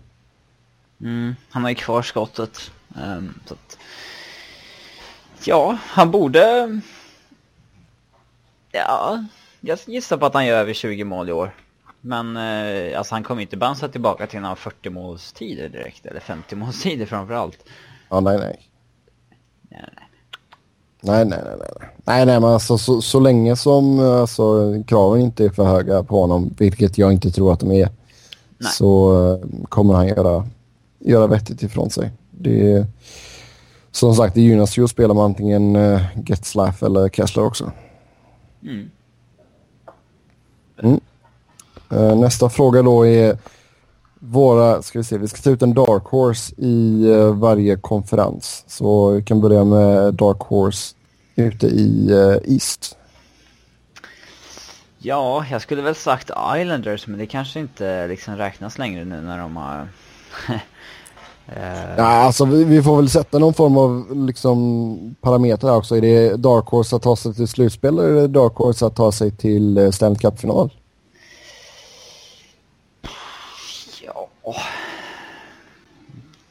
[1.01, 2.71] Mm, han har ju kvar skottet.
[2.95, 3.76] Um, så att
[5.47, 6.79] Ja, han borde...
[8.71, 9.25] Ja,
[9.61, 11.55] jag gissar på att han gör över 20 mål i år.
[12.01, 16.55] Men eh, alltså han kommer inte bounsa tillbaka till några 40 målstider direkt, eller 50
[16.55, 17.57] målstider framförallt.
[18.09, 18.69] Ja, nej, nej.
[19.69, 20.09] Nej, nej.
[21.01, 21.89] Nej, nej, nej, nej.
[22.05, 26.21] Nej, nej, men alltså så, så länge som alltså, kraven inte är för höga på
[26.21, 27.89] honom, vilket jag inte tror att de är,
[28.57, 28.71] nej.
[28.71, 30.47] så uh, kommer han göra,
[30.99, 32.11] göra vettigt ifrån sig.
[32.31, 32.85] Det,
[33.97, 36.01] som sagt, det gynnas ju att spela med antingen uh,
[36.81, 37.71] eller Kessler också.
[38.63, 38.89] Mm.
[40.83, 40.99] Mm.
[41.93, 43.37] Uh, nästa fråga då är
[44.19, 48.63] våra, ska vi se, vi ska ta ut en Dark Horse i uh, varje konferens.
[48.67, 50.95] Så vi kan börja med Dark Horse
[51.35, 52.97] ute i uh, East.
[54.97, 59.37] Ja, jag skulle väl sagt Islanders, men det kanske inte liksom räknas längre nu när
[59.37, 59.87] de har.
[61.97, 65.97] Ja, alltså vi, vi, får väl sätta någon form av liksom, parameter här också.
[65.97, 68.95] Är det Dark Horse att ta sig till slutspel eller är det Dark Horse att
[68.95, 70.69] ta sig till uh, Stanley Cup-final?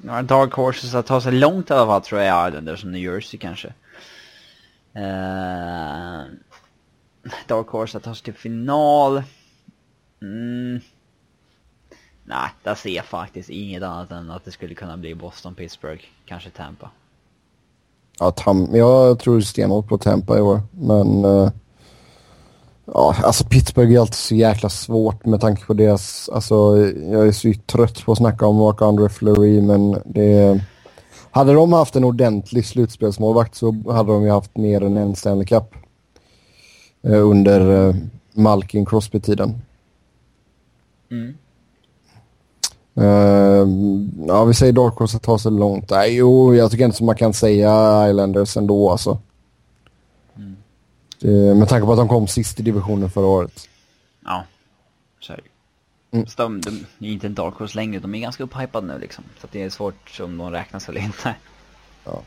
[0.06, 2.92] Några Dark Horses att ta sig långt i alla fall tror jag är Islanders som
[2.92, 3.68] New Jersey kanske.
[4.96, 6.24] Uh,
[7.46, 9.22] Dark Horse att ta sig till final.
[10.22, 10.80] Mm.
[12.28, 16.04] Nej, där ser jag faktiskt inget annat än att det skulle kunna bli Boston, Pittsburgh,
[16.26, 16.90] kanske Tampa.
[18.18, 21.24] Ja, tam jag tror stenhårt på Tampa i år, men...
[21.24, 21.50] Uh,
[22.84, 26.28] ja, alltså Pittsburgh är alltid så jäkla svårt med tanke på deras...
[26.28, 26.54] Alltså,
[26.86, 30.60] jag är så trött på att snacka om Mark-André Fleury, men det...
[31.30, 35.46] Hade de haft en ordentlig slutspelsmålvakt så hade de ju haft mer än en Stanley
[35.46, 35.74] Cup.
[37.06, 37.96] Uh, under uh,
[38.32, 39.54] Malkin Crosby-tiden.
[41.10, 41.34] Mm.
[42.98, 43.68] Uh,
[44.26, 45.90] ja, vi säger Dark Horse att ta sig långt.
[45.90, 49.18] Nej, jo, jag tycker inte som man kan säga Islanders ändå alltså.
[50.36, 50.56] Mm.
[51.20, 53.68] Det, med tanke på att de kom sist i divisionen förra året.
[54.24, 54.44] Ja,
[55.20, 56.26] så är det mm.
[56.36, 59.24] de, de är inte en Dark Horse längre, de är ganska upphypade nu liksom.
[59.40, 61.34] Så det är svårt om de räknas eller inte.
[62.04, 62.22] Ja.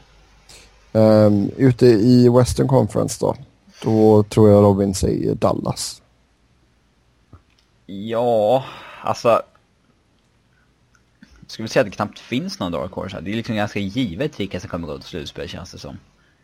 [0.91, 3.35] Um, ute i Western Conference då?
[3.83, 6.01] Då tror jag Robin säger Dallas.
[7.85, 8.63] Ja,
[9.01, 9.41] alltså
[11.51, 13.21] skulle vi säga att det knappt finns någon Dark Horse här.
[13.21, 15.97] Det är liksom ganska givet vilka som kommer gå till slutspel känns det som.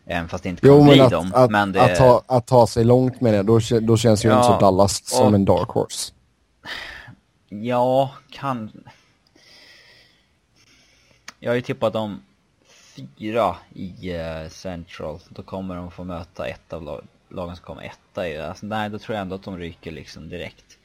[0.06, 1.32] Även fast det inte kommer jo, bli att, dem.
[1.36, 1.82] Att, men det...
[1.84, 4.60] att, ta, att ta sig långt med det, då, då känns ju ja, inte så
[4.60, 5.34] Dallas som och...
[5.34, 6.14] en Dark Horse.
[7.50, 8.72] Ja, kan...
[11.40, 12.22] Jag har ju tippat dem
[12.96, 15.20] fyra i uh, Central.
[15.30, 18.90] Då kommer de få möta ett av lag lagen som kommer etta i alltså, Nej,
[18.90, 20.78] då tror jag ändå att de ryker liksom direkt.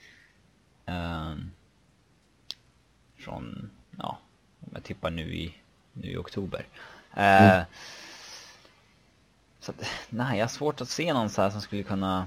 [0.87, 1.51] Um,
[3.19, 3.71] från
[4.03, 4.19] ja,
[4.61, 5.55] om jag tippar nu i,
[5.93, 6.67] nu i oktober.
[7.15, 7.65] Eh, mm.
[9.61, 12.27] Så att, nej, jag har svårt att se någon så här som skulle kunna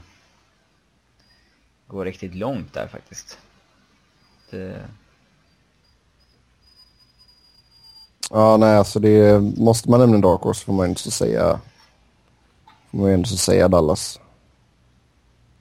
[1.88, 3.38] gå riktigt långt där faktiskt.
[4.50, 4.90] Det...
[8.30, 11.60] Ja, nej, alltså det måste man nämna Dark Horse får man inte så säga.
[12.92, 14.20] Får man ju ändå så säga Dallas.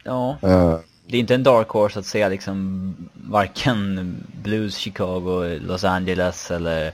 [0.04, 0.38] Ja.
[0.44, 0.78] Uh,
[1.12, 6.92] det är inte en dark horse att säga liksom varken Blues, Chicago, Los Angeles eller...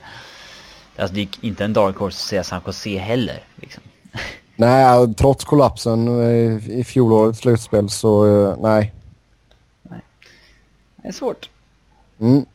[0.97, 3.83] Alltså det är inte en dark horse att säga San Jose heller liksom.
[4.55, 6.07] Nej, trots kollapsen
[6.69, 8.93] i fjolårets slutspel så eh, nej.
[9.83, 10.01] Nej.
[10.95, 11.49] Det är svårt.
[12.19, 12.45] Mm.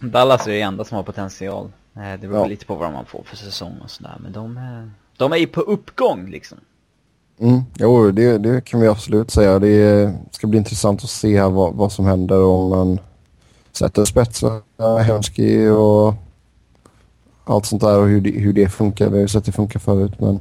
[0.00, 1.72] Dallas är det enda som har potential.
[1.96, 2.46] Eh, det beror ja.
[2.46, 4.16] lite på vad man får för säsong och sådär.
[4.20, 4.60] Men de,
[5.16, 6.58] de är ju på uppgång liksom.
[7.40, 9.58] Mm, jo, det, det kan vi absolut säga.
[9.58, 12.98] Det ska bli intressant att se vad, vad som händer om man
[13.72, 14.62] sätter spetsar,
[15.02, 16.14] Hemski och
[17.44, 19.08] allt sånt där och hur det, hur det funkar.
[19.08, 20.40] Vi har ju sett det funka förut, men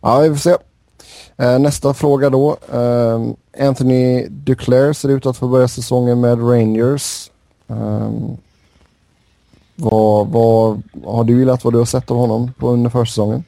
[0.00, 0.56] ja, vi får se.
[1.36, 2.56] Eh, nästa fråga då.
[2.72, 7.30] Ehm, Anthony Duclair ser ut att få börja säsongen med Rangers.
[7.68, 8.36] Ehm,
[9.74, 13.44] vad, vad har du gillat vad du har sett av honom på under försäsongen?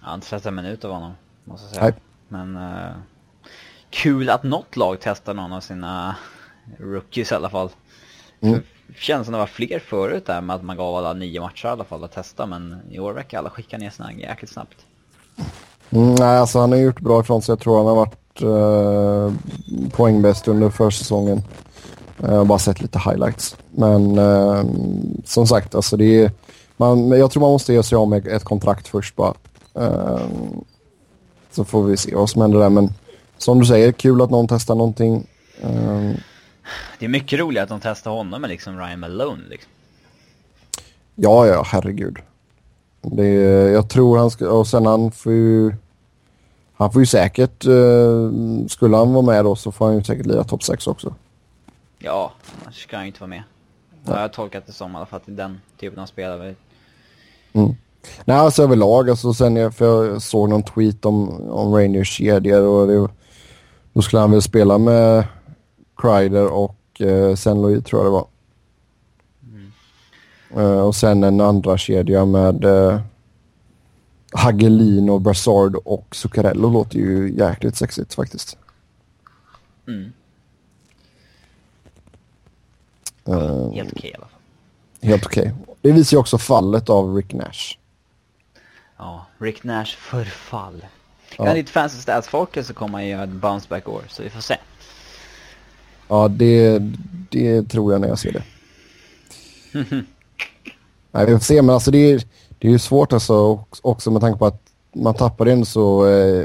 [0.00, 1.12] Jag har inte sett en minut av honom
[1.50, 1.84] måste jag säga.
[1.84, 1.94] Nej.
[2.28, 2.92] Men uh,
[3.90, 6.16] kul att något lag testar någon av sina
[6.78, 7.70] rookies i alla fall.
[8.40, 8.60] Mm.
[8.86, 11.66] Det känns som det var fler förut där med att man gav alla nio matcher
[11.66, 12.46] i alla fall att testa.
[12.46, 14.86] Men i år verkar alla skicka ner sina jäkligt snabbt.
[15.90, 17.52] Mm, nej, alltså han har gjort bra ifrån sig.
[17.52, 19.32] Jag tror han har varit uh,
[19.90, 21.42] poängbäst under försäsongen.
[22.16, 23.56] Jag har bara sett lite highlights.
[23.70, 24.64] Men uh,
[25.24, 26.32] som sagt, alltså det är,
[26.76, 29.34] man, jag tror man måste ge sig av med ett kontrakt först bara.
[29.78, 30.20] Uh,
[31.50, 32.70] så får vi se vad som händer där.
[32.70, 32.88] Men
[33.38, 35.26] som du säger, kul att någon testar någonting.
[35.62, 36.16] Um...
[36.98, 39.42] Det är mycket roligt att de testar honom med liksom Ryan Malone.
[39.50, 39.72] Liksom.
[41.14, 42.18] Ja, ja, herregud.
[43.02, 43.28] Det,
[43.70, 44.50] jag tror han ska...
[44.50, 45.74] Och sen han får ju...
[46.74, 47.66] Han får ju säkert...
[47.66, 48.32] Uh,
[48.66, 51.14] skulle han vara med då så får han ju säkert lira topp 6 också.
[51.98, 52.32] Ja,
[52.62, 53.42] annars ska han ju inte vara med.
[54.04, 56.54] Det har jag tolkat det som i alla fall till den typen av spelare.
[57.52, 57.76] Mm.
[58.24, 59.10] Nej, alltså överlag.
[59.10, 63.08] Alltså, sen jag, för jag såg någon tweet om, om Rangers kedjor och det,
[63.92, 65.24] då skulle han väl spela med
[65.96, 68.26] Kreider och eh, sen Louis tror jag det var.
[69.42, 69.72] Mm.
[70.66, 73.00] Uh, och sen en andra kedja med uh,
[74.32, 78.56] Hagelin och Brassard och Zuccarello låter ju jäkligt sexigt faktiskt.
[79.88, 80.12] Mm.
[83.28, 84.40] Uh, helt okej okay, i alla fall.
[85.02, 85.42] Helt okej.
[85.42, 85.74] Okay.
[85.80, 87.79] Det visar ju också fallet av Rick Nash.
[89.00, 90.84] Ja, Rick Nash förfall.
[91.38, 91.44] Ja.
[91.44, 94.40] Kan ditt fancy stats-folket så kommer han göra ett bounce back år, så vi får
[94.40, 94.56] se.
[96.08, 96.78] Ja, det,
[97.30, 98.42] det tror jag när jag ser det.
[101.12, 102.22] Nej, vi får se, men alltså det är,
[102.58, 106.44] det är ju svårt alltså också med tanke på att man tappade in så eh,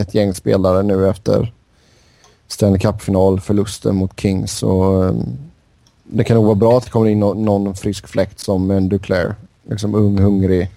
[0.00, 1.52] ett gäng spelare nu efter
[2.48, 4.62] Stanley Cup-final, förlusten mot Kings.
[4.62, 5.14] Och, eh,
[6.04, 8.88] det kan nog vara bra att det kommer in no någon frisk fläkt som en
[8.88, 9.34] Duclair.
[9.68, 10.70] Liksom ung, hungrig.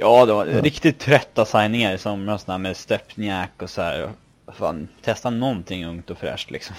[0.00, 0.62] Ja, det var ja.
[0.62, 4.10] riktigt trötta signingar som sådana med Stepniak och så här.
[4.52, 6.76] Fan, testa någonting ungt och fräscht liksom.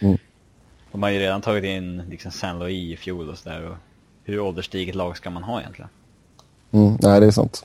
[0.00, 0.18] Mm.
[0.92, 3.76] De har ju redan tagit in liksom Saint Louis i fjol och sådär.
[4.24, 5.88] Hur ålderstiget lag ska man ha egentligen?
[6.70, 7.64] Mm, nej, det är sant.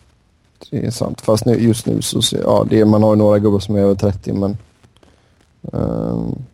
[0.69, 1.21] Det är sant.
[1.21, 3.95] Fast nu, just nu så, ja, det man har ju några gubbar som är över
[3.95, 4.57] 30 men...
[5.61, 6.45] Um,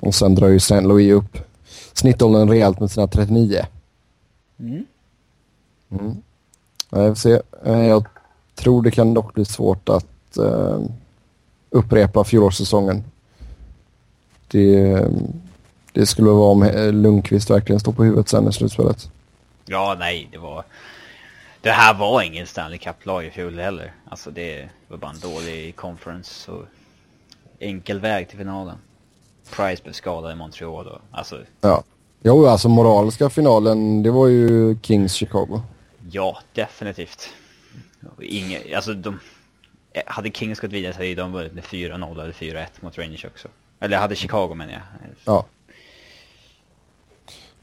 [0.00, 1.38] och sen drar ju Saint Louis upp
[1.92, 3.66] snittåldern rejält med sina 39.
[4.58, 4.86] Mm.
[5.90, 6.16] Mm.
[6.90, 7.40] Jag får se.
[7.64, 8.06] Eh, jag
[8.54, 10.78] tror det kan dock bli svårt att uh,
[11.70, 13.04] upprepa fjolårssäsongen.
[14.48, 15.06] Det,
[15.92, 19.10] det skulle vara om Lundqvist verkligen står på huvudet sen i slutspelet.
[19.66, 20.64] Ja, nej, det var...
[21.60, 23.92] Det här var ingen Stanley Cup-lag i fjol heller.
[24.08, 26.64] Alltså det var bara en dålig conference och
[27.58, 28.76] enkel väg till finalen.
[29.56, 30.98] Price blev skadad i Montreal då.
[31.10, 31.38] Alltså...
[31.60, 31.82] Ja.
[32.22, 35.62] Jo, alltså moraliska finalen, det var ju Kings Chicago.
[36.10, 37.28] Ja, definitivt.
[38.22, 39.20] Inge, alltså de...
[40.06, 43.48] Hade Kings gått vidare så hade de vunnit med 4-0 eller 4-1 mot Rangers också.
[43.80, 44.82] Eller hade Chicago menar jag.
[45.24, 45.46] Ja.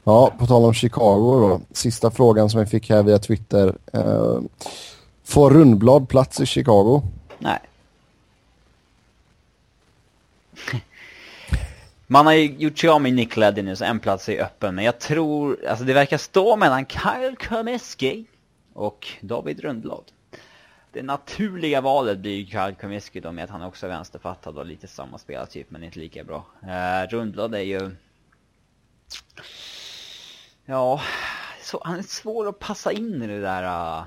[0.04, 1.60] Ja, på tal om Chicago då.
[1.72, 3.76] Sista frågan som vi fick här via Twitter.
[3.92, 4.40] Eh,
[5.24, 7.02] får Rundblad plats i Chicago?
[7.38, 7.58] Nej.
[12.06, 14.74] Man har ju gjort sig av med Nick Leddy nu så en plats är öppen.
[14.74, 18.24] Men jag tror, alltså det verkar stå mellan Kyle Comiskey
[18.76, 20.04] och David Rundblad.
[20.92, 24.86] Det naturliga valet blir Kyle Comiskey då med att han också är vänsterfattad och lite
[24.86, 26.46] samma spelartyp men inte lika bra.
[26.62, 27.90] Uh, Rundblad är ju...
[30.64, 31.00] Ja,
[31.62, 33.62] så, han är svår att passa in i det där...
[33.98, 34.04] Uh...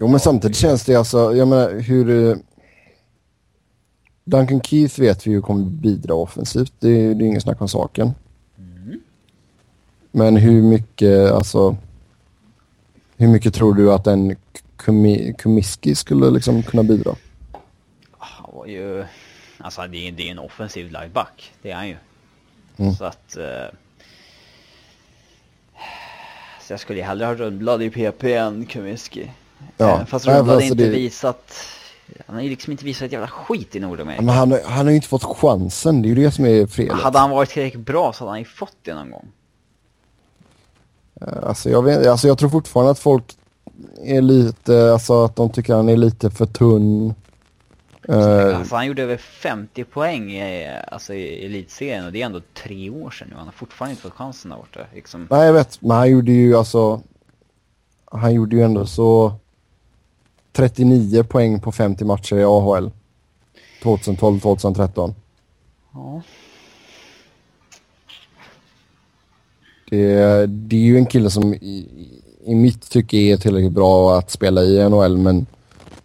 [0.00, 2.08] Jo men samtidigt känns det alltså, jag menar hur...
[2.08, 2.36] Uh,
[4.24, 8.10] Duncan Keith vet vi ju kommer bidra offensivt, det, det är inget snack om saken.
[8.58, 9.00] Mm.
[10.10, 11.76] Men hur mycket, alltså...
[13.20, 14.36] Hur mycket tror du att en
[15.38, 17.14] Kumiski skulle liksom kunna bidra?
[18.18, 19.04] Han var ju...
[19.58, 21.96] Alltså det är, det är en offensiv lineback, det är han ju.
[22.76, 22.94] Mm.
[22.94, 23.36] Så att...
[23.38, 23.76] Uh...
[26.60, 29.30] Så jag skulle hellre ha Rundblad i PP än Kumiski.
[29.76, 30.06] Ja.
[30.06, 30.90] Fast Rundblad har inte det...
[30.90, 31.54] visat...
[32.26, 34.22] Han har ju liksom inte visat ett jävla skit i Nordamerika.
[34.22, 36.92] Men han, han har ju inte fått chansen, det är ju det som är felet.
[36.92, 39.28] Hade han varit tillräckligt bra så hade han ju fått det någon gång.
[41.20, 43.36] Eh, alltså jag, vet, alltså jag tror fortfarande att folk
[44.04, 47.14] är lite, alltså att de tycker han är lite för tunn.
[48.08, 52.40] Uh, alltså han gjorde över 50 poäng i, alltså i elitserien och det är ändå
[52.54, 53.36] tre år sedan nu.
[53.36, 54.80] Han har fortfarande inte fått chansen där borta.
[54.94, 55.26] Liksom.
[55.30, 57.00] Nej jag vet, men han gjorde ju alltså,
[58.04, 59.32] han gjorde ju ändå så
[60.52, 62.90] 39 poäng på 50 matcher i AHL.
[63.82, 65.14] 2012-2013.
[65.94, 66.22] Ja.
[69.90, 71.88] Det, det är ju en kille som i,
[72.44, 75.46] i mitt tycke är tillräckligt bra att spela i NHL men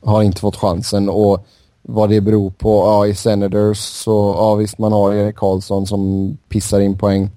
[0.01, 1.09] har inte fått chansen.
[1.09, 1.47] Och
[1.81, 6.37] vad det beror på, ja i Senators så, ja visst man har Erik Karlsson som
[6.49, 7.29] pissar in poäng.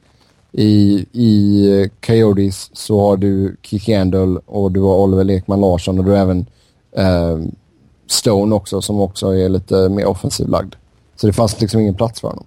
[0.53, 6.05] I, i Coyotes så har du Kiki Yandel och du har Oliver Lekman Larsson och
[6.05, 6.47] du har även
[6.93, 7.39] eh,
[8.07, 10.75] Stone också som också är lite mer offensiv lagd.
[11.17, 12.45] Så det fanns liksom ingen plats för honom.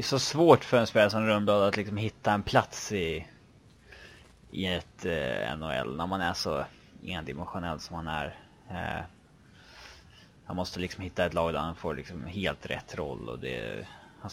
[0.00, 3.26] Det är så svårt för en spelare som Rundblad att liksom hitta en plats i,
[4.50, 6.64] i ett eh, NHL när man är så
[7.06, 8.38] endimensionell som han är.
[8.70, 9.04] Eh,
[10.44, 13.86] han måste liksom hitta ett lag där han får liksom helt rätt roll och det...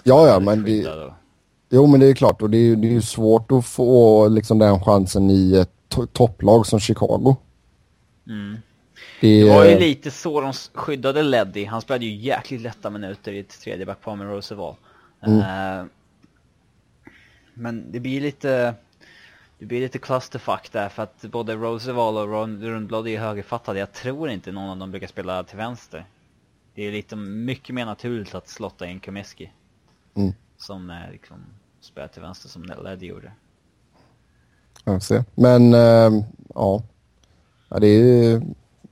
[0.03, 0.87] ja, ja, men det...
[0.87, 1.13] Och...
[1.69, 4.83] Jo, men det är klart och det är, det är svårt att få liksom den
[4.83, 7.35] chansen i ett topplag som Chicago.
[8.27, 8.57] Mm.
[9.21, 9.43] Det...
[9.43, 9.49] det...
[9.49, 11.65] var ju lite så de skyddade Leddy.
[11.65, 14.77] Han spelade ju jäkligt lätta minuter i ett tredje backpar med Roosevelt.
[15.21, 15.39] Mm.
[15.39, 15.85] Uh,
[17.53, 18.75] men det blir lite...
[19.59, 22.27] Det blir lite clusterfuck där för att både Roosevelt och
[22.61, 23.79] Rundblad är högerfattade.
[23.79, 26.05] Jag tror inte någon av dem brukar spela till vänster.
[26.75, 29.51] Det är lite mycket mer naturligt att slotta in Kumiski.
[30.15, 30.33] Mm.
[30.57, 31.35] Som liksom
[31.81, 33.31] spelar till vänster som Leddy gjorde.
[34.83, 35.23] Jag ser.
[35.35, 36.23] Men äh,
[36.55, 36.83] ja.
[37.69, 37.79] ja.
[37.79, 38.41] Det är ju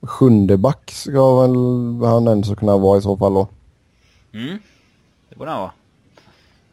[0.02, 1.54] sjunde back ska väl
[2.10, 3.48] han ändå kunna vara i så fall då.
[4.32, 4.58] Mm.
[5.28, 5.72] Det borde han vara.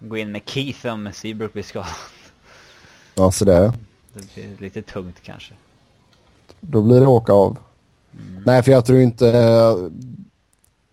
[0.05, 1.89] Gå in med Keith om Seabrook blir skadad.
[3.15, 3.73] Ja, så det.
[4.13, 5.53] Det blir lite tungt kanske.
[6.59, 7.57] Då blir det åka av.
[8.11, 8.43] Mm.
[8.45, 9.31] Nej, för jag tror inte...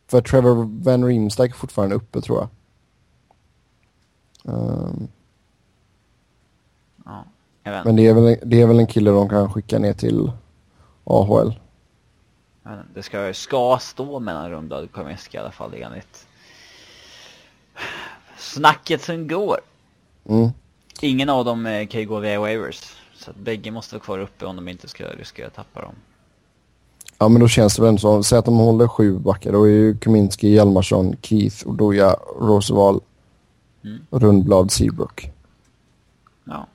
[0.07, 2.49] För Trevor Van Riemsdyk är fortfarande uppe, tror jag.
[4.55, 5.09] Um.
[7.05, 7.25] Ja.
[7.63, 10.33] Men det är, väl, det är väl en kille de kan skicka ner till
[11.05, 11.61] AHL.
[12.95, 16.27] Det ska, ska stå mellan Rundblad och Kaminski i alla fall enligt
[18.55, 19.61] snacket som går.
[20.29, 20.51] Mm.
[21.01, 22.97] Ingen av dem eh, kan ju gå via waivers.
[23.15, 25.95] Så att bägge måste vara kvar uppe om de inte ska riskera att tappa dem.
[27.19, 29.53] Ja men då känns det väl som, säg att de håller sju backar.
[29.53, 33.05] Då är ju Kaminski, Hjalmarsson, Keith, Odoja, Roosevelt,
[33.85, 34.07] mm.
[34.11, 35.31] Rundblad, Seabrook.
[36.45, 36.67] Ja.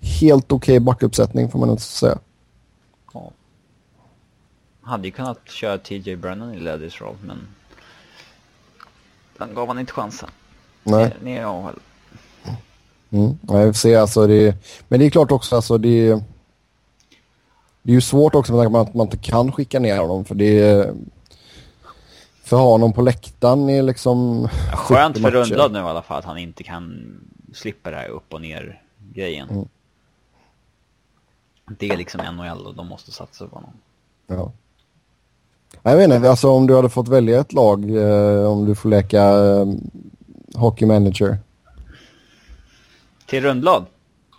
[0.00, 2.18] Helt okej okay backuppsättning får man inte säga.
[3.12, 3.30] Ja.
[4.80, 7.38] Hade ju kunnat köra TJ Brennan i Leddys roll men
[9.38, 10.28] den gav han inte chansen.
[10.82, 11.16] Nej.
[11.22, 11.78] Ner i AHL.
[13.10, 13.38] Mm.
[13.48, 14.56] Ja, jag ser alltså det,
[14.88, 16.08] men det är klart också alltså det,
[17.82, 20.90] det är ju svårt också med att man inte kan skicka ner honom för det
[22.46, 24.48] för honom på läktaren är liksom...
[24.70, 27.16] Ja, skönt för Rundblad nu i alla fall att han inte kan
[27.54, 28.82] slippa det här upp och ner
[29.12, 29.48] grejen.
[29.50, 29.68] Mm.
[31.78, 33.72] Det är liksom NHL och de måste satsa på honom.
[34.26, 34.52] Ja.
[35.86, 38.88] Jag vet inte, alltså om du hade fått välja ett lag, eh, om du får
[38.88, 39.66] leka eh,
[40.54, 41.38] hockey manager.
[43.26, 43.86] Till Rundblad?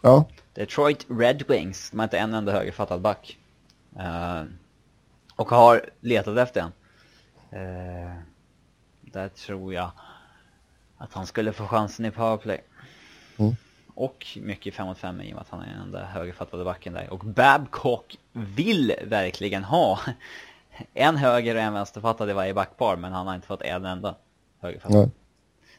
[0.02, 0.26] Ja.
[0.54, 3.38] Detroit Red Wings, de har inte en enda högerfattad back.
[3.98, 4.43] Uh,
[5.36, 6.72] och har letat efter en.
[7.60, 8.14] Uh,
[9.02, 9.91] där tror jag
[10.98, 12.64] att han skulle få chansen i powerplay.
[13.38, 13.56] Mm.
[13.93, 16.93] Och mycket 5 mot 5 i och med att han är den enda högerfattade backen
[16.93, 17.10] där.
[17.10, 20.00] Och Babcock vill verkligen ha
[20.93, 24.15] en höger och en vänsterfattad i varje backpar, men han har inte fått en enda
[24.59, 24.97] högerfattad.
[24.97, 25.09] Nej.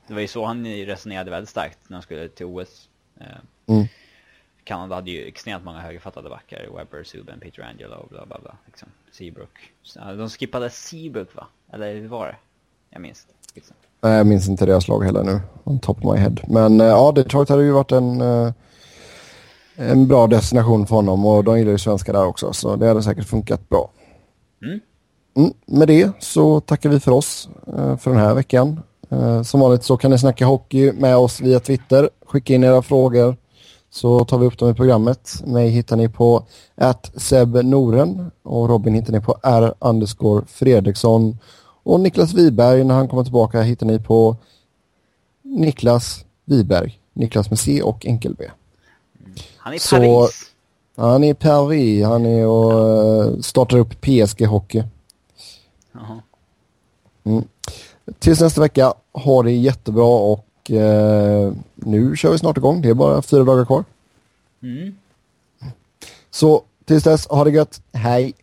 [0.07, 2.89] Det var ju så han resonerade väldigt starkt när han skulle till OS.
[3.21, 3.27] Eh,
[3.67, 3.87] mm.
[4.65, 6.69] Kanada hade ju extremt många högerfattade backar.
[6.77, 8.57] Webber, Subban, Peter Angelo, bla bla bla.
[8.67, 8.89] Liksom.
[9.13, 9.73] Seabrook.
[9.95, 11.47] De skippade Seabrook va?
[11.73, 12.37] Eller hur var det?
[12.91, 13.55] Jag minns det.
[13.55, 13.77] Liksom.
[14.01, 15.41] Nej, jag minns inte deras lag heller nu.
[15.65, 16.37] On top of my head.
[16.49, 18.53] Men eh, ja, Detroit hade ju varit en, eh,
[19.77, 22.53] en bra destination för honom och de gillar ju svenskar där också.
[22.53, 23.91] Så det hade säkert funkat bra.
[24.63, 24.81] Mm.
[25.37, 27.49] Mm, med det så tackar vi för oss
[27.99, 28.81] för den här veckan.
[29.11, 32.11] Eh, som vanligt så kan ni snacka hockey med oss via Twitter.
[32.27, 33.37] Skicka in era frågor
[33.91, 35.43] så tar vi upp dem i programmet.
[35.47, 36.47] Mig hittar ni på
[37.65, 41.39] Noren och Robin hittar ni på R underscore Fredriksson.
[41.83, 44.37] Och Niklas Wiberg när han kommer tillbaka hittar ni på
[45.43, 47.01] Niklas Wiberg.
[47.13, 48.45] Niklas med C och enkel B.
[49.57, 50.53] Han är i Paris.
[51.07, 52.05] Han är i Paris.
[52.05, 54.83] Han är och eh, startar upp PSG Hockey.
[57.25, 57.45] Mm.
[58.19, 62.83] Tills nästa vecka, ha det jättebra och eh, nu kör vi snart igång.
[62.83, 63.85] Det är bara fyra dagar kvar.
[64.63, 64.95] Mm.
[66.31, 67.81] Så tills dess, ha det gött.
[67.93, 68.35] Hej!